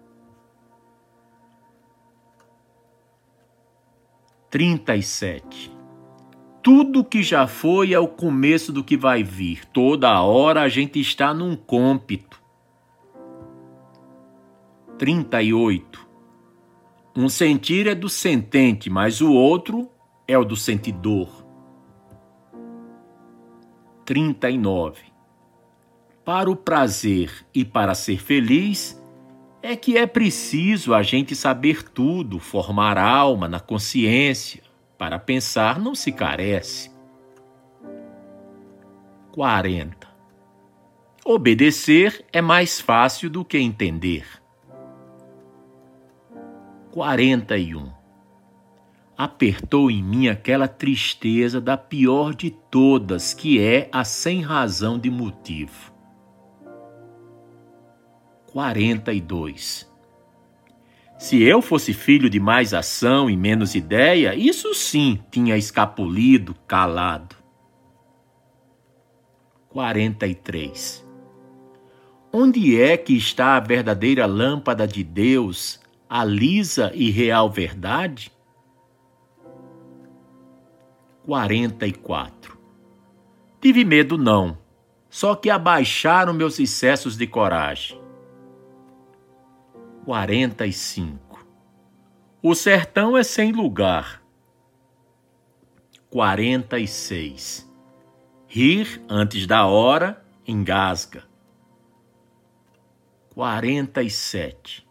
37. 4.54 5.76
Tudo 6.62 7.04
que 7.04 7.24
já 7.24 7.48
foi 7.48 7.92
é 7.92 7.98
o 7.98 8.08
começo 8.08 8.72
do 8.72 8.84
que 8.84 8.96
vai 8.96 9.24
vir. 9.24 9.66
Toda 9.66 10.22
hora 10.22 10.62
a 10.62 10.70
gente 10.70 11.00
está 11.00 11.34
num 11.34 11.56
cômpito. 11.56 12.40
38. 15.00 16.08
Um 17.16 17.28
sentir 17.30 17.88
é 17.88 17.96
do 17.96 18.08
sentente, 18.08 18.92
mas 18.92 19.22
o 19.22 19.34
outro 19.34 19.90
é 20.28 20.38
o 20.38 20.46
do 20.46 20.56
sentidor. 20.56 21.44
39. 24.06 25.02
Para 26.24 26.52
o 26.52 26.56
prazer 26.56 27.44
e 27.56 27.66
para 27.66 27.96
ser 27.96 28.22
feliz, 28.22 29.03
é 29.64 29.78
que 29.78 29.98
é 29.98 30.06
preciso 30.06 30.94
a 30.94 31.02
gente 31.02 31.34
saber 31.34 31.90
tudo, 31.90 32.38
formar 32.38 32.98
alma 32.98 33.48
na 33.48 33.62
consciência. 33.62 34.62
Para 34.98 35.18
pensar 35.18 35.80
não 35.80 35.96
se 35.96 36.12
carece. 36.12 36.92
40. 39.32 40.06
Obedecer 41.26 42.26
é 42.34 42.42
mais 42.42 42.82
fácil 42.82 43.30
do 43.30 43.46
que 43.46 43.58
entender. 43.58 44.26
41 46.92 47.90
apertou 49.18 49.90
em 49.90 50.04
mim 50.04 50.28
aquela 50.28 50.68
tristeza 50.68 51.62
da 51.62 51.78
pior 51.78 52.36
de 52.36 52.52
todas, 52.52 53.34
que 53.34 53.62
é 53.62 53.88
a 53.92 54.04
sem 54.04 54.42
razão 54.42 55.00
de 55.00 55.10
motivo. 55.10 55.93
42. 58.54 59.92
Se 61.18 61.42
eu 61.42 61.60
fosse 61.60 61.92
filho 61.92 62.30
de 62.30 62.40
mais 62.40 62.72
ação 62.72 63.28
e 63.28 63.36
menos 63.36 63.74
ideia, 63.74 64.36
isso 64.36 64.76
sim 64.76 65.20
tinha 65.32 65.58
escapulido, 65.58 66.54
calado. 66.68 67.36
43. 69.70 71.04
Onde 72.32 72.80
é 72.80 72.96
que 72.96 73.18
está 73.18 73.58
a 73.58 73.60
verdadeira 73.60 74.28
lâmpada 74.28 74.88
de 74.88 75.04
Deus, 75.04 75.80
a 76.08 76.24
lisa 76.24 76.92
e 76.94 77.10
real 77.10 77.50
verdade? 77.50 78.32
44. 81.26 82.56
Tive 83.60 83.84
medo, 83.84 84.16
não, 84.16 84.58
só 85.10 85.34
que 85.34 85.50
abaixaram 85.50 86.34
meus 86.34 86.60
excessos 86.60 87.18
de 87.18 87.26
coragem. 87.26 88.03
45. 90.06 91.48
O 92.42 92.54
sertão 92.54 93.18
é 93.18 93.24
sem 93.24 93.54
lugar. 93.54 94.22
46. 96.10 97.72
Rir 98.46 99.02
antes 99.08 99.48
da 99.48 99.66
hora 99.66 100.22
engasga. 100.46 101.24
47. 103.34 104.86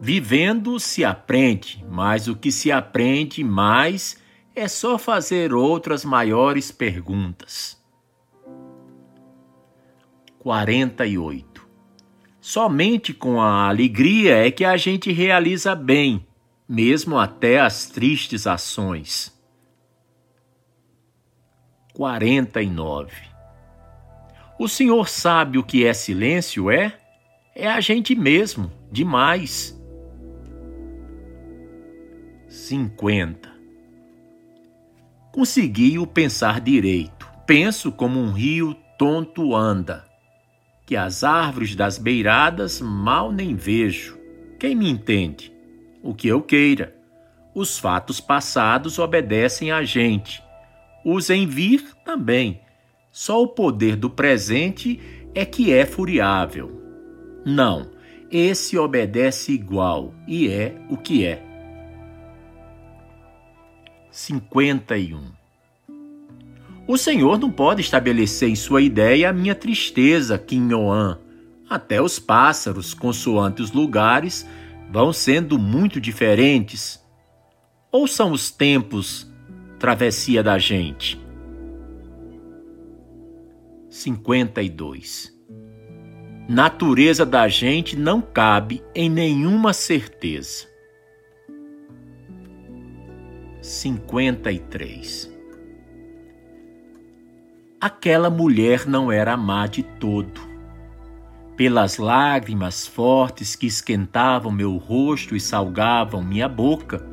Vivendo 0.00 0.78
se 0.78 1.04
aprende, 1.04 1.84
mas 1.90 2.28
o 2.28 2.36
que 2.36 2.52
se 2.52 2.70
aprende 2.70 3.42
mais 3.42 4.22
é 4.54 4.68
só 4.68 4.96
fazer 4.96 5.52
outras 5.52 6.04
maiores 6.04 6.70
perguntas. 6.70 7.82
48. 10.38 11.55
Somente 12.48 13.12
com 13.12 13.40
a 13.40 13.66
alegria 13.66 14.46
é 14.46 14.52
que 14.52 14.64
a 14.64 14.76
gente 14.76 15.10
realiza 15.10 15.74
bem, 15.74 16.24
mesmo 16.68 17.18
até 17.18 17.58
as 17.58 17.86
tristes 17.86 18.46
ações. 18.46 19.36
49. 21.92 23.12
O 24.60 24.68
Senhor 24.68 25.08
sabe 25.08 25.58
o 25.58 25.64
que 25.64 25.84
é 25.84 25.92
silêncio, 25.92 26.70
é? 26.70 26.96
É 27.52 27.66
a 27.66 27.80
gente 27.80 28.14
mesmo, 28.14 28.70
demais. 28.92 29.76
50 32.48 33.50
conseguiu 35.32 36.06
pensar 36.06 36.60
direito. 36.60 37.28
penso 37.44 37.90
como 37.90 38.20
um 38.20 38.30
rio 38.30 38.72
tonto 38.96 39.52
anda, 39.52 40.05
que 40.86 40.96
as 40.96 41.24
árvores 41.24 41.74
das 41.74 41.98
beiradas 41.98 42.80
mal 42.80 43.32
nem 43.32 43.56
vejo. 43.56 44.16
Quem 44.58 44.74
me 44.74 44.88
entende? 44.88 45.52
O 46.00 46.14
que 46.14 46.28
eu 46.28 46.40
queira. 46.40 46.96
Os 47.52 47.78
fatos 47.78 48.20
passados 48.20 48.98
obedecem 48.98 49.72
a 49.72 49.82
gente. 49.82 50.42
Os 51.04 51.28
em 51.28 51.46
vir 51.46 51.92
também. 52.04 52.60
Só 53.10 53.42
o 53.42 53.48
poder 53.48 53.96
do 53.96 54.08
presente 54.08 55.00
é 55.34 55.44
que 55.44 55.72
é 55.72 55.84
furiável. 55.84 56.80
Não, 57.44 57.90
esse 58.30 58.78
obedece 58.78 59.52
igual 59.52 60.14
e 60.26 60.48
é 60.48 60.74
o 60.88 60.96
que 60.96 61.24
é. 61.24 61.42
51. 64.10 65.35
O 66.88 66.96
Senhor 66.96 67.38
não 67.38 67.50
pode 67.50 67.80
estabelecer 67.80 68.48
em 68.48 68.54
sua 68.54 68.80
ideia 68.80 69.28
a 69.28 69.32
minha 69.32 69.54
tristeza, 69.54 70.38
Quinhoan. 70.38 71.18
Até 71.68 72.00
os 72.00 72.20
pássaros, 72.20 72.94
consoante 72.94 73.60
os 73.60 73.72
lugares, 73.72 74.48
vão 74.90 75.12
sendo 75.12 75.58
muito 75.58 76.00
diferentes. 76.00 77.04
Ou 77.90 78.06
são 78.06 78.30
os 78.30 78.52
tempos 78.52 79.28
travessia 79.80 80.44
da 80.44 80.58
gente? 80.58 81.20
52. 83.90 85.34
Natureza 86.48 87.26
da 87.26 87.48
gente 87.48 87.96
não 87.96 88.22
cabe 88.22 88.80
em 88.94 89.10
nenhuma 89.10 89.72
certeza. 89.72 90.68
53. 93.60 95.35
Aquela 97.86 98.28
mulher 98.28 98.84
não 98.84 99.12
era 99.12 99.36
má 99.36 99.68
de 99.68 99.84
todo. 99.84 100.40
Pelas 101.56 101.98
lágrimas 101.98 102.84
fortes 102.84 103.54
que 103.54 103.68
esquentavam 103.68 104.50
meu 104.50 104.76
rosto 104.76 105.36
e 105.36 105.40
salgavam 105.40 106.20
minha 106.20 106.48
boca, 106.48 107.08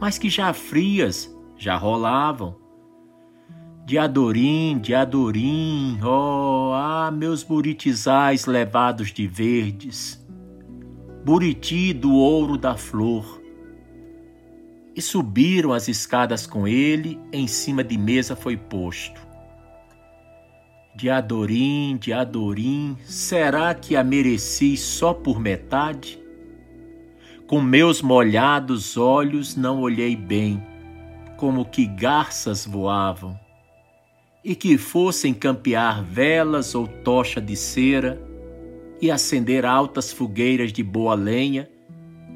mas 0.00 0.18
que 0.18 0.28
já 0.28 0.52
frias 0.52 1.32
já 1.56 1.76
rolavam. 1.76 2.56
De 3.84 3.96
Adorim, 3.98 4.80
de 4.80 4.96
Adorim, 4.96 5.96
oh, 6.02 6.72
ah, 6.74 7.12
meus 7.12 7.44
buritizais 7.44 8.46
levados 8.46 9.12
de 9.12 9.28
verdes, 9.28 10.26
Buriti 11.24 11.92
do 11.92 12.12
ouro 12.12 12.58
da 12.58 12.76
flor, 12.76 13.40
e 14.92 15.00
subiram 15.00 15.72
as 15.72 15.86
escadas 15.86 16.48
com 16.48 16.66
ele, 16.66 17.16
em 17.32 17.46
cima 17.46 17.84
de 17.84 17.96
mesa 17.96 18.34
foi 18.34 18.56
posto. 18.56 19.25
De 20.96 21.10
Adorim, 21.10 21.96
de 21.96 22.12
Adorim, 22.12 22.96
será 23.04 23.74
que 23.74 23.94
a 23.94 24.02
mereci 24.02 24.76
só 24.76 25.12
por 25.12 25.38
metade? 25.38 26.18
Com 27.46 27.60
meus 27.60 28.02
molhados 28.02 28.96
olhos 28.96 29.54
não 29.54 29.80
olhei 29.82 30.16
bem, 30.16 30.60
como 31.36 31.64
que 31.66 31.86
garças 31.86 32.66
voavam, 32.66 33.38
e 34.42 34.56
que 34.56 34.78
fossem 34.78 35.34
campear 35.34 36.02
velas 36.02 36.74
ou 36.74 36.88
tocha 36.88 37.40
de 37.40 37.54
cera 37.54 38.20
e 39.00 39.10
acender 39.10 39.66
altas 39.66 40.10
fogueiras 40.10 40.72
de 40.72 40.82
boa 40.82 41.14
lenha 41.14 41.68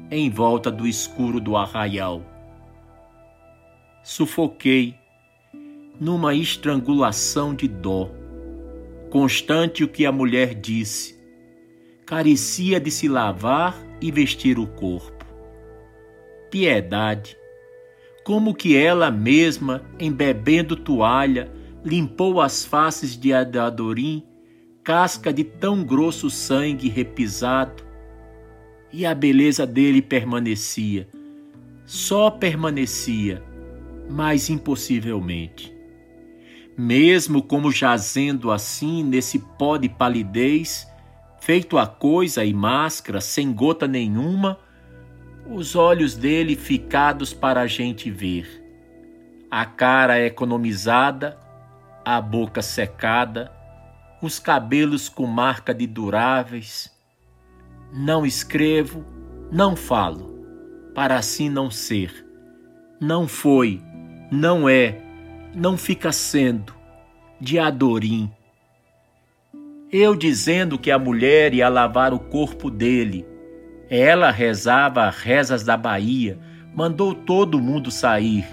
em 0.09 0.29
volta 0.29 0.71
do 0.71 0.87
escuro 0.87 1.39
do 1.39 1.57
arraial 1.57 2.21
sufoquei 4.03 4.95
numa 5.99 6.33
estrangulação 6.33 7.53
de 7.53 7.67
dó. 7.67 8.09
Constante 9.11 9.83
o 9.83 9.87
que 9.87 10.05
a 10.05 10.11
mulher 10.11 10.55
disse, 10.55 11.15
carecia 12.05 12.79
de 12.79 12.89
se 12.89 13.07
lavar 13.07 13.79
e 14.01 14.11
vestir 14.11 14.57
o 14.57 14.65
corpo. 14.65 15.23
Piedade, 16.49 17.37
como 18.23 18.55
que 18.55 18.75
ela 18.75 19.11
mesma, 19.11 19.83
embebendo 19.99 20.75
toalha, 20.75 21.51
limpou 21.85 22.41
as 22.41 22.65
faces 22.65 23.15
de 23.15 23.31
Adadorim, 23.31 24.23
casca 24.83 25.31
de 25.31 25.43
tão 25.43 25.83
grosso 25.83 26.29
sangue 26.29 26.89
repisado, 26.89 27.83
e 28.91 29.05
a 29.05 29.13
beleza 29.13 29.67
dele 29.67 30.01
permanecia, 30.01 31.07
só 31.85 32.31
permanecia 32.31 33.43
mas 34.11 34.49
impossivelmente. 34.49 35.70
Mesmo 36.81 37.43
como 37.43 37.71
jazendo 37.71 38.49
assim 38.49 39.03
nesse 39.03 39.37
pó 39.37 39.77
de 39.77 39.87
palidez, 39.87 40.87
feito 41.39 41.77
a 41.77 41.85
coisa 41.85 42.43
e 42.43 42.51
máscara, 42.51 43.21
sem 43.21 43.53
gota 43.53 43.87
nenhuma, 43.87 44.57
os 45.47 45.75
olhos 45.75 46.15
dele 46.15 46.55
ficados 46.55 47.35
para 47.35 47.61
a 47.61 47.67
gente 47.67 48.09
ver. 48.09 48.65
A 49.51 49.63
cara 49.63 50.19
economizada, 50.25 51.37
a 52.03 52.19
boca 52.19 52.63
secada, 52.63 53.51
os 54.19 54.39
cabelos 54.39 55.07
com 55.07 55.27
marca 55.27 55.75
de 55.75 55.85
duráveis. 55.85 56.91
Não 57.93 58.25
escrevo, 58.25 59.05
não 59.51 59.75
falo, 59.75 60.43
para 60.95 61.15
assim 61.15 61.47
não 61.47 61.69
ser. 61.69 62.25
Não 62.99 63.27
foi 63.27 63.79
não 64.31 64.69
é, 64.69 64.97
não 65.53 65.77
fica 65.77 66.11
sendo, 66.11 66.73
de 67.39 67.59
Adorim. 67.59 68.31
Eu 69.91 70.15
dizendo 70.15 70.77
que 70.77 70.89
a 70.89 70.97
mulher 70.97 71.53
ia 71.53 71.67
lavar 71.67 72.13
o 72.13 72.19
corpo 72.19 72.71
dele. 72.71 73.25
Ela 73.89 74.31
rezava 74.31 75.09
rezas 75.09 75.63
da 75.63 75.75
Bahia, 75.75 76.39
mandou 76.73 77.13
todo 77.13 77.59
mundo 77.59 77.91
sair. 77.91 78.45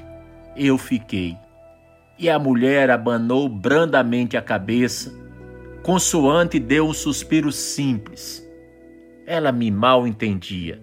Eu 0.56 0.76
fiquei. 0.76 1.36
E 2.18 2.28
a 2.28 2.36
mulher 2.36 2.90
abanou 2.90 3.48
brandamente 3.48 4.36
a 4.36 4.42
cabeça, 4.42 5.14
consoante 5.84 6.58
deu 6.58 6.88
um 6.88 6.92
suspiro 6.92 7.52
simples. 7.52 8.44
Ela 9.24 9.52
me 9.52 9.70
mal 9.70 10.04
entendia. 10.04 10.82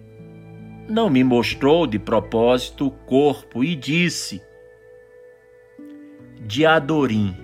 Não 0.88 1.10
me 1.10 1.22
mostrou 1.22 1.86
de 1.86 1.98
propósito 1.98 2.86
o 2.86 2.90
corpo 2.90 3.62
e 3.62 3.76
disse: 3.76 4.40
de 6.46 6.64
Adorim, 6.64 7.36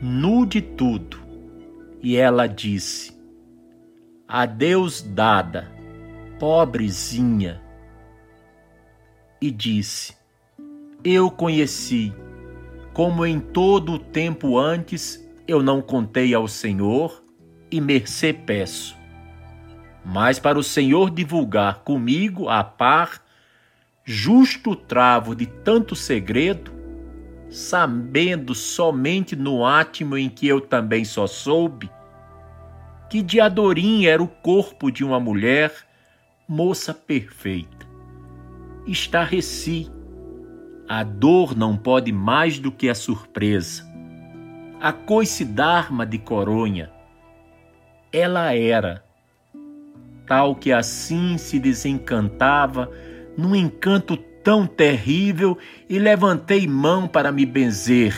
nu 0.00 0.46
de 0.46 0.62
tudo. 0.62 1.18
E 2.00 2.16
ela 2.16 2.46
disse: 2.46 3.12
Adeus 4.28 5.02
dada, 5.02 5.70
pobrezinha. 6.38 7.60
E 9.40 9.50
disse: 9.50 10.16
Eu 11.02 11.30
conheci, 11.30 12.12
como 12.92 13.26
em 13.26 13.40
todo 13.40 13.94
o 13.94 13.98
tempo 13.98 14.58
antes 14.58 15.22
eu 15.48 15.62
não 15.62 15.82
contei 15.82 16.32
ao 16.32 16.46
Senhor, 16.46 17.22
e 17.70 17.80
mercê 17.80 18.32
peço. 18.32 18.96
Mas 20.04 20.38
para 20.38 20.58
o 20.58 20.62
Senhor 20.62 21.10
divulgar 21.10 21.80
comigo 21.80 22.48
a 22.48 22.62
par, 22.62 23.20
justo 24.04 24.76
travo 24.76 25.34
de 25.34 25.46
tanto 25.46 25.96
segredo, 25.96 26.75
sabendo 27.56 28.54
somente 28.54 29.34
no 29.34 29.64
átimo 29.64 30.18
em 30.18 30.28
que 30.28 30.46
eu 30.46 30.60
também 30.60 31.06
só 31.06 31.26
soube, 31.26 31.90
que 33.08 33.22
de 33.22 33.40
Adorim 33.40 34.04
era 34.04 34.22
o 34.22 34.28
corpo 34.28 34.90
de 34.90 35.02
uma 35.02 35.18
mulher, 35.18 35.72
moça 36.46 36.92
perfeita. 36.92 37.86
Estarreci. 38.86 39.90
A 40.86 41.02
dor 41.02 41.56
não 41.56 41.78
pode 41.78 42.12
mais 42.12 42.58
do 42.58 42.70
que 42.70 42.90
a 42.90 42.94
surpresa. 42.94 43.84
A 44.78 44.92
coice 44.92 45.42
d'arma 45.42 46.04
de 46.04 46.18
coronha. 46.18 46.92
Ela 48.12 48.54
era, 48.54 49.02
tal 50.26 50.54
que 50.54 50.72
assim 50.72 51.38
se 51.38 51.58
desencantava 51.58 52.90
num 53.36 53.56
encanto 53.56 54.18
tão 54.46 54.64
terrível 54.64 55.58
e 55.88 55.98
levantei 55.98 56.68
mão 56.68 57.08
para 57.08 57.32
me 57.32 57.44
benzer. 57.44 58.14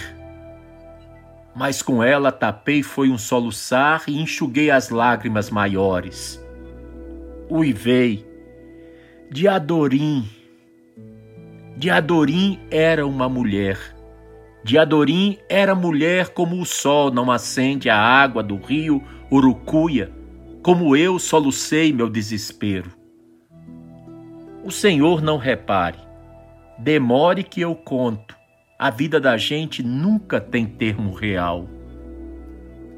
Mas 1.56 1.80
com 1.80 2.02
ela 2.02 2.30
tapei 2.30 2.82
foi 2.82 3.08
um 3.08 3.16
soluçar 3.16 4.02
e 4.06 4.20
enxuguei 4.20 4.70
as 4.70 4.90
lágrimas 4.90 5.48
maiores. 5.48 6.38
Uivei. 7.50 8.26
De 9.30 9.48
Adorim. 9.48 10.28
De 11.78 11.88
Adorim 11.88 12.60
era 12.70 13.06
uma 13.06 13.26
mulher. 13.26 13.78
De 14.62 14.76
Adorim 14.76 15.38
era 15.48 15.74
mulher 15.74 16.28
como 16.28 16.60
o 16.60 16.66
sol 16.66 17.10
não 17.10 17.30
acende 17.30 17.88
a 17.88 17.96
água 17.98 18.42
do 18.42 18.56
rio 18.56 19.02
Urucuia, 19.32 20.12
como 20.62 20.94
eu 20.94 21.18
solucei 21.18 21.90
meu 21.90 22.10
desespero. 22.10 22.90
O 24.62 24.70
Senhor 24.70 25.22
não 25.22 25.38
repare 25.38 26.07
Demore 26.78 27.42
que 27.42 27.60
eu 27.60 27.74
conto. 27.74 28.36
A 28.78 28.88
vida 28.88 29.18
da 29.18 29.36
gente 29.36 29.82
nunca 29.82 30.40
tem 30.40 30.64
termo 30.64 31.12
real. 31.12 31.68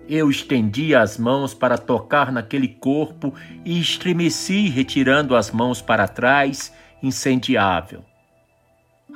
Eu 0.06 0.30
estendi 0.30 0.94
as 0.94 1.16
mãos 1.16 1.54
para 1.54 1.78
tocar 1.78 2.30
naquele 2.30 2.68
corpo 2.68 3.32
e 3.64 3.80
estremeci, 3.80 4.68
retirando 4.68 5.34
as 5.34 5.50
mãos 5.50 5.80
para 5.80 6.06
trás, 6.06 6.74
incendiável. 7.02 8.04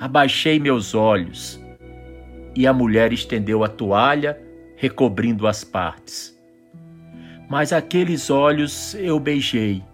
Abaixei 0.00 0.58
meus 0.58 0.94
olhos 0.94 1.60
e 2.56 2.66
a 2.66 2.72
mulher 2.72 3.12
estendeu 3.12 3.62
a 3.62 3.68
toalha, 3.68 4.40
recobrindo 4.76 5.46
as 5.46 5.62
partes. 5.62 6.34
Mas 7.50 7.72
aqueles 7.72 8.30
olhos 8.30 8.94
eu 8.94 9.20
beijei, 9.20 9.84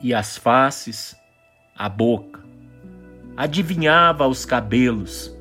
e 0.00 0.12
as 0.12 0.36
faces, 0.36 1.16
a 1.76 1.88
boca. 1.88 2.43
Adivinhava 3.36 4.26
os 4.26 4.44
cabelos, 4.44 5.36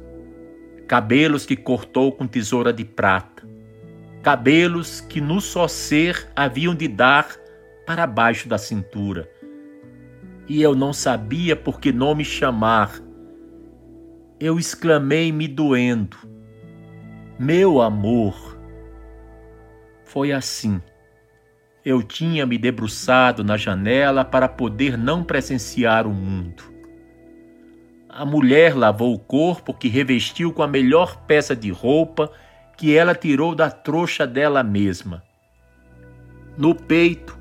cabelos 0.88 1.46
que 1.46 1.56
cortou 1.56 2.12
com 2.12 2.26
tesoura 2.26 2.74
de 2.74 2.84
prata 2.84 3.34
cabelos 4.24 5.02
que 5.02 5.20
no 5.20 5.42
só 5.42 5.68
ser 5.68 6.32
haviam 6.34 6.74
de 6.74 6.88
dar 6.88 7.28
para 7.86 8.08
baixo 8.08 8.48
da 8.48 8.58
cintura. 8.58 9.30
E 10.48 10.62
eu 10.62 10.74
não 10.74 10.94
sabia 10.94 11.58
por 11.58 11.80
que 11.80 11.92
nome 11.92 12.24
chamar. 12.24 13.02
Eu 14.40 14.58
exclamei 14.58 15.30
me 15.32 15.46
doendo. 15.46 16.18
Meu 17.38 17.82
amor. 17.82 18.58
Foi 20.06 20.32
assim. 20.32 20.82
Eu 21.84 22.02
tinha 22.02 22.46
me 22.46 22.58
debruçado 22.58 23.44
na 23.44 23.58
janela 23.58 24.24
para 24.24 24.48
poder 24.48 24.98
não 24.98 25.22
presenciar 25.22 26.08
o 26.08 26.14
mundo. 26.14 26.73
A 28.16 28.24
mulher 28.26 28.78
lavou 28.78 29.12
o 29.16 29.18
corpo 29.18 29.74
que 29.74 29.88
revestiu 29.88 30.54
com 30.54 30.62
a 30.62 30.68
melhor 30.68 31.18
peça 31.26 31.56
de 31.56 31.72
roupa 31.72 32.32
que 32.78 32.96
ela 32.96 33.16
tirou 33.16 33.56
da 33.56 33.72
trouxa 33.72 34.28
dela 34.28 34.62
mesma. 34.62 35.24
No 36.56 36.76
peito, 36.76 37.36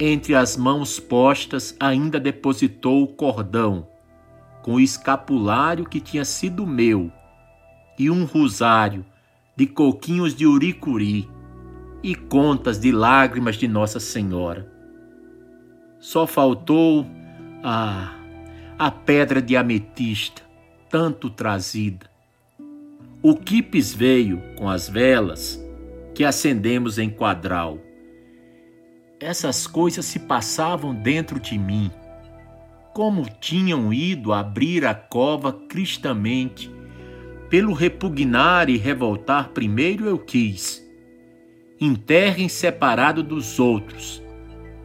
entre 0.00 0.34
as 0.34 0.56
mãos 0.56 0.98
postas, 0.98 1.76
ainda 1.78 2.18
depositou 2.18 3.04
o 3.04 3.06
cordão, 3.06 3.86
com 4.62 4.74
o 4.74 4.80
escapulário 4.80 5.84
que 5.84 6.00
tinha 6.00 6.24
sido 6.24 6.66
meu, 6.66 7.12
e 7.96 8.10
um 8.10 8.24
rosário 8.24 9.06
de 9.54 9.64
coquinhos 9.64 10.34
de 10.34 10.44
uricuri 10.44 11.30
e 12.02 12.16
contas 12.16 12.80
de 12.80 12.90
lágrimas 12.90 13.54
de 13.54 13.68
Nossa 13.68 14.00
Senhora. 14.00 14.68
Só 16.00 16.26
faltou 16.26 17.06
a, 17.62 18.19
a 18.82 18.90
pedra 18.90 19.42
de 19.42 19.58
ametista, 19.58 20.40
tanto 20.88 21.28
trazida. 21.28 22.10
O 23.22 23.36
quipes 23.36 23.92
veio 23.92 24.40
com 24.56 24.70
as 24.70 24.88
velas 24.88 25.62
que 26.14 26.24
acendemos 26.24 26.96
em 26.96 27.10
quadral. 27.10 27.78
Essas 29.20 29.66
coisas 29.66 30.06
se 30.06 30.20
passavam 30.20 30.94
dentro 30.94 31.38
de 31.38 31.58
mim, 31.58 31.90
como 32.94 33.28
tinham 33.38 33.92
ido 33.92 34.32
abrir 34.32 34.86
a 34.86 34.94
cova 34.94 35.52
cristamente. 35.52 36.72
Pelo 37.50 37.74
repugnar 37.74 38.70
e 38.70 38.78
revoltar 38.78 39.50
primeiro 39.50 40.06
eu 40.06 40.18
quis. 40.18 40.82
Enterrem 41.78 42.48
separado 42.48 43.22
dos 43.22 43.58
outros, 43.58 44.22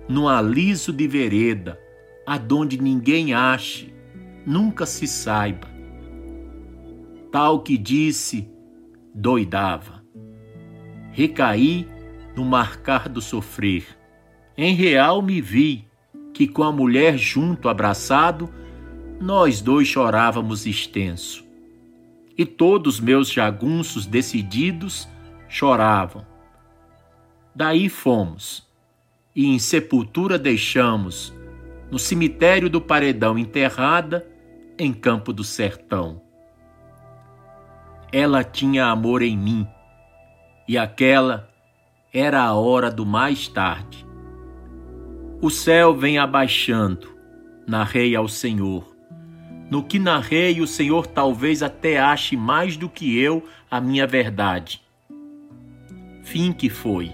no 0.06 0.28
aliso 0.28 0.92
de 0.92 1.08
vereda, 1.08 1.80
adonde 2.26 2.82
ninguém 2.82 3.34
ache, 3.34 3.94
nunca 4.46 4.86
se 4.86 5.08
saiba 5.08 5.76
tal 7.36 7.60
que 7.60 7.78
disse, 7.78 8.50
doidava. 9.14 10.02
Recaí 11.12 11.86
no 12.34 12.46
marcar 12.46 13.10
do 13.10 13.20
sofrer. 13.20 13.86
Em 14.58 14.74
real 14.74 15.22
me 15.22 15.42
vi 15.42 15.86
que 16.34 16.48
com 16.48 16.64
a 16.64 16.72
mulher 16.72 17.18
junto 17.18 17.68
abraçado, 17.68 18.50
nós 19.20 19.60
dois 19.60 19.86
chorávamos 19.86 20.66
extenso. 20.66 21.44
E 22.38 22.46
todos 22.46 23.02
meus 23.02 23.30
jagunços 23.30 24.06
decididos 24.06 25.06
choravam. 25.50 26.26
Daí 27.54 27.90
fomos, 27.90 28.66
e 29.36 29.46
em 29.46 29.60
sepultura 29.60 30.40
deixamos, 30.40 31.34
no 31.92 32.00
cemitério 32.00 32.70
do 32.70 32.82
paredão 32.82 33.38
enterrada, 33.38 34.26
em 34.78 34.94
campo 34.94 35.32
do 35.32 35.44
sertão 35.44 36.26
ela 38.18 38.46
tinha 38.46 38.86
amor 38.86 39.22
em 39.22 39.38
mim, 39.38 39.68
e 40.66 40.78
aquela 40.78 41.50
era 42.14 42.42
a 42.42 42.54
hora 42.54 42.90
do 42.90 43.06
mais 43.06 43.50
tarde. 43.50 44.08
O 45.42 45.50
céu 45.50 45.94
vem 45.94 46.18
abaixando, 46.18 47.14
narrei 47.68 48.16
ao 48.16 48.30
Senhor. 48.30 48.96
No 49.70 49.84
que 49.84 50.00
narrei, 50.00 50.62
o 50.62 50.68
Senhor 50.68 51.06
talvez 51.08 51.62
até 51.62 52.00
ache 52.00 52.38
mais 52.38 52.78
do 52.78 52.88
que 52.88 53.20
eu 53.20 53.46
a 53.70 53.82
minha 53.82 54.08
verdade. 54.08 54.82
Fim 56.24 56.54
que 56.54 56.70
foi. 56.70 57.12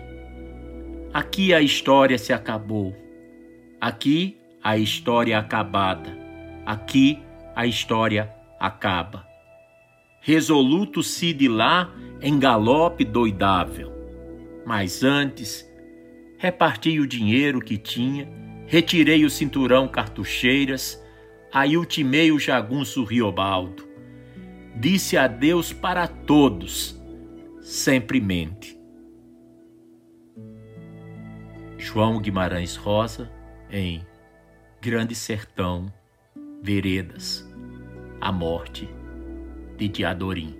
Aqui 1.12 1.52
a 1.52 1.62
história 1.62 2.20
se 2.20 2.32
acabou. 2.32 2.96
Aqui 3.80 4.38
a 4.64 4.78
história 4.78 5.38
acabada. 5.38 6.18
Aqui 6.66 7.20
a 7.56 7.66
história 7.66 8.34
acaba 8.60 9.32
resoluto 10.22 11.02
se 11.02 11.34
de 11.34 11.48
lá 11.48 11.92
em 12.22 12.38
galope 12.40 13.04
doidável. 13.04 13.92
Mas 14.66 15.04
antes, 15.04 15.68
reparti 16.38 17.00
o 17.00 17.08
dinheiro 17.08 17.60
que 17.60 17.78
tinha, 17.78 18.30
retirei 18.68 19.26
o 19.26 19.30
cinturão 19.30 19.88
cartucheiras, 19.88 21.04
aí 21.52 21.76
ultimei 21.76 22.32
o 22.32 22.40
jagunço 22.40 23.04
Riobaldo. 23.04 23.90
Disse 24.76 25.18
adeus 25.18 25.74
para 25.74 26.08
todos, 26.08 27.02
sempremente. 27.62 28.80
João 31.78 32.22
Guimarães 32.22 32.76
Rosa, 32.76 33.32
em 33.72 34.06
Grande 34.84 35.14
Sertão, 35.14 35.94
Veredas, 36.64 37.48
a 38.20 38.32
Morte 38.32 38.90
de 39.78 39.88
Diadorim. 39.88 40.60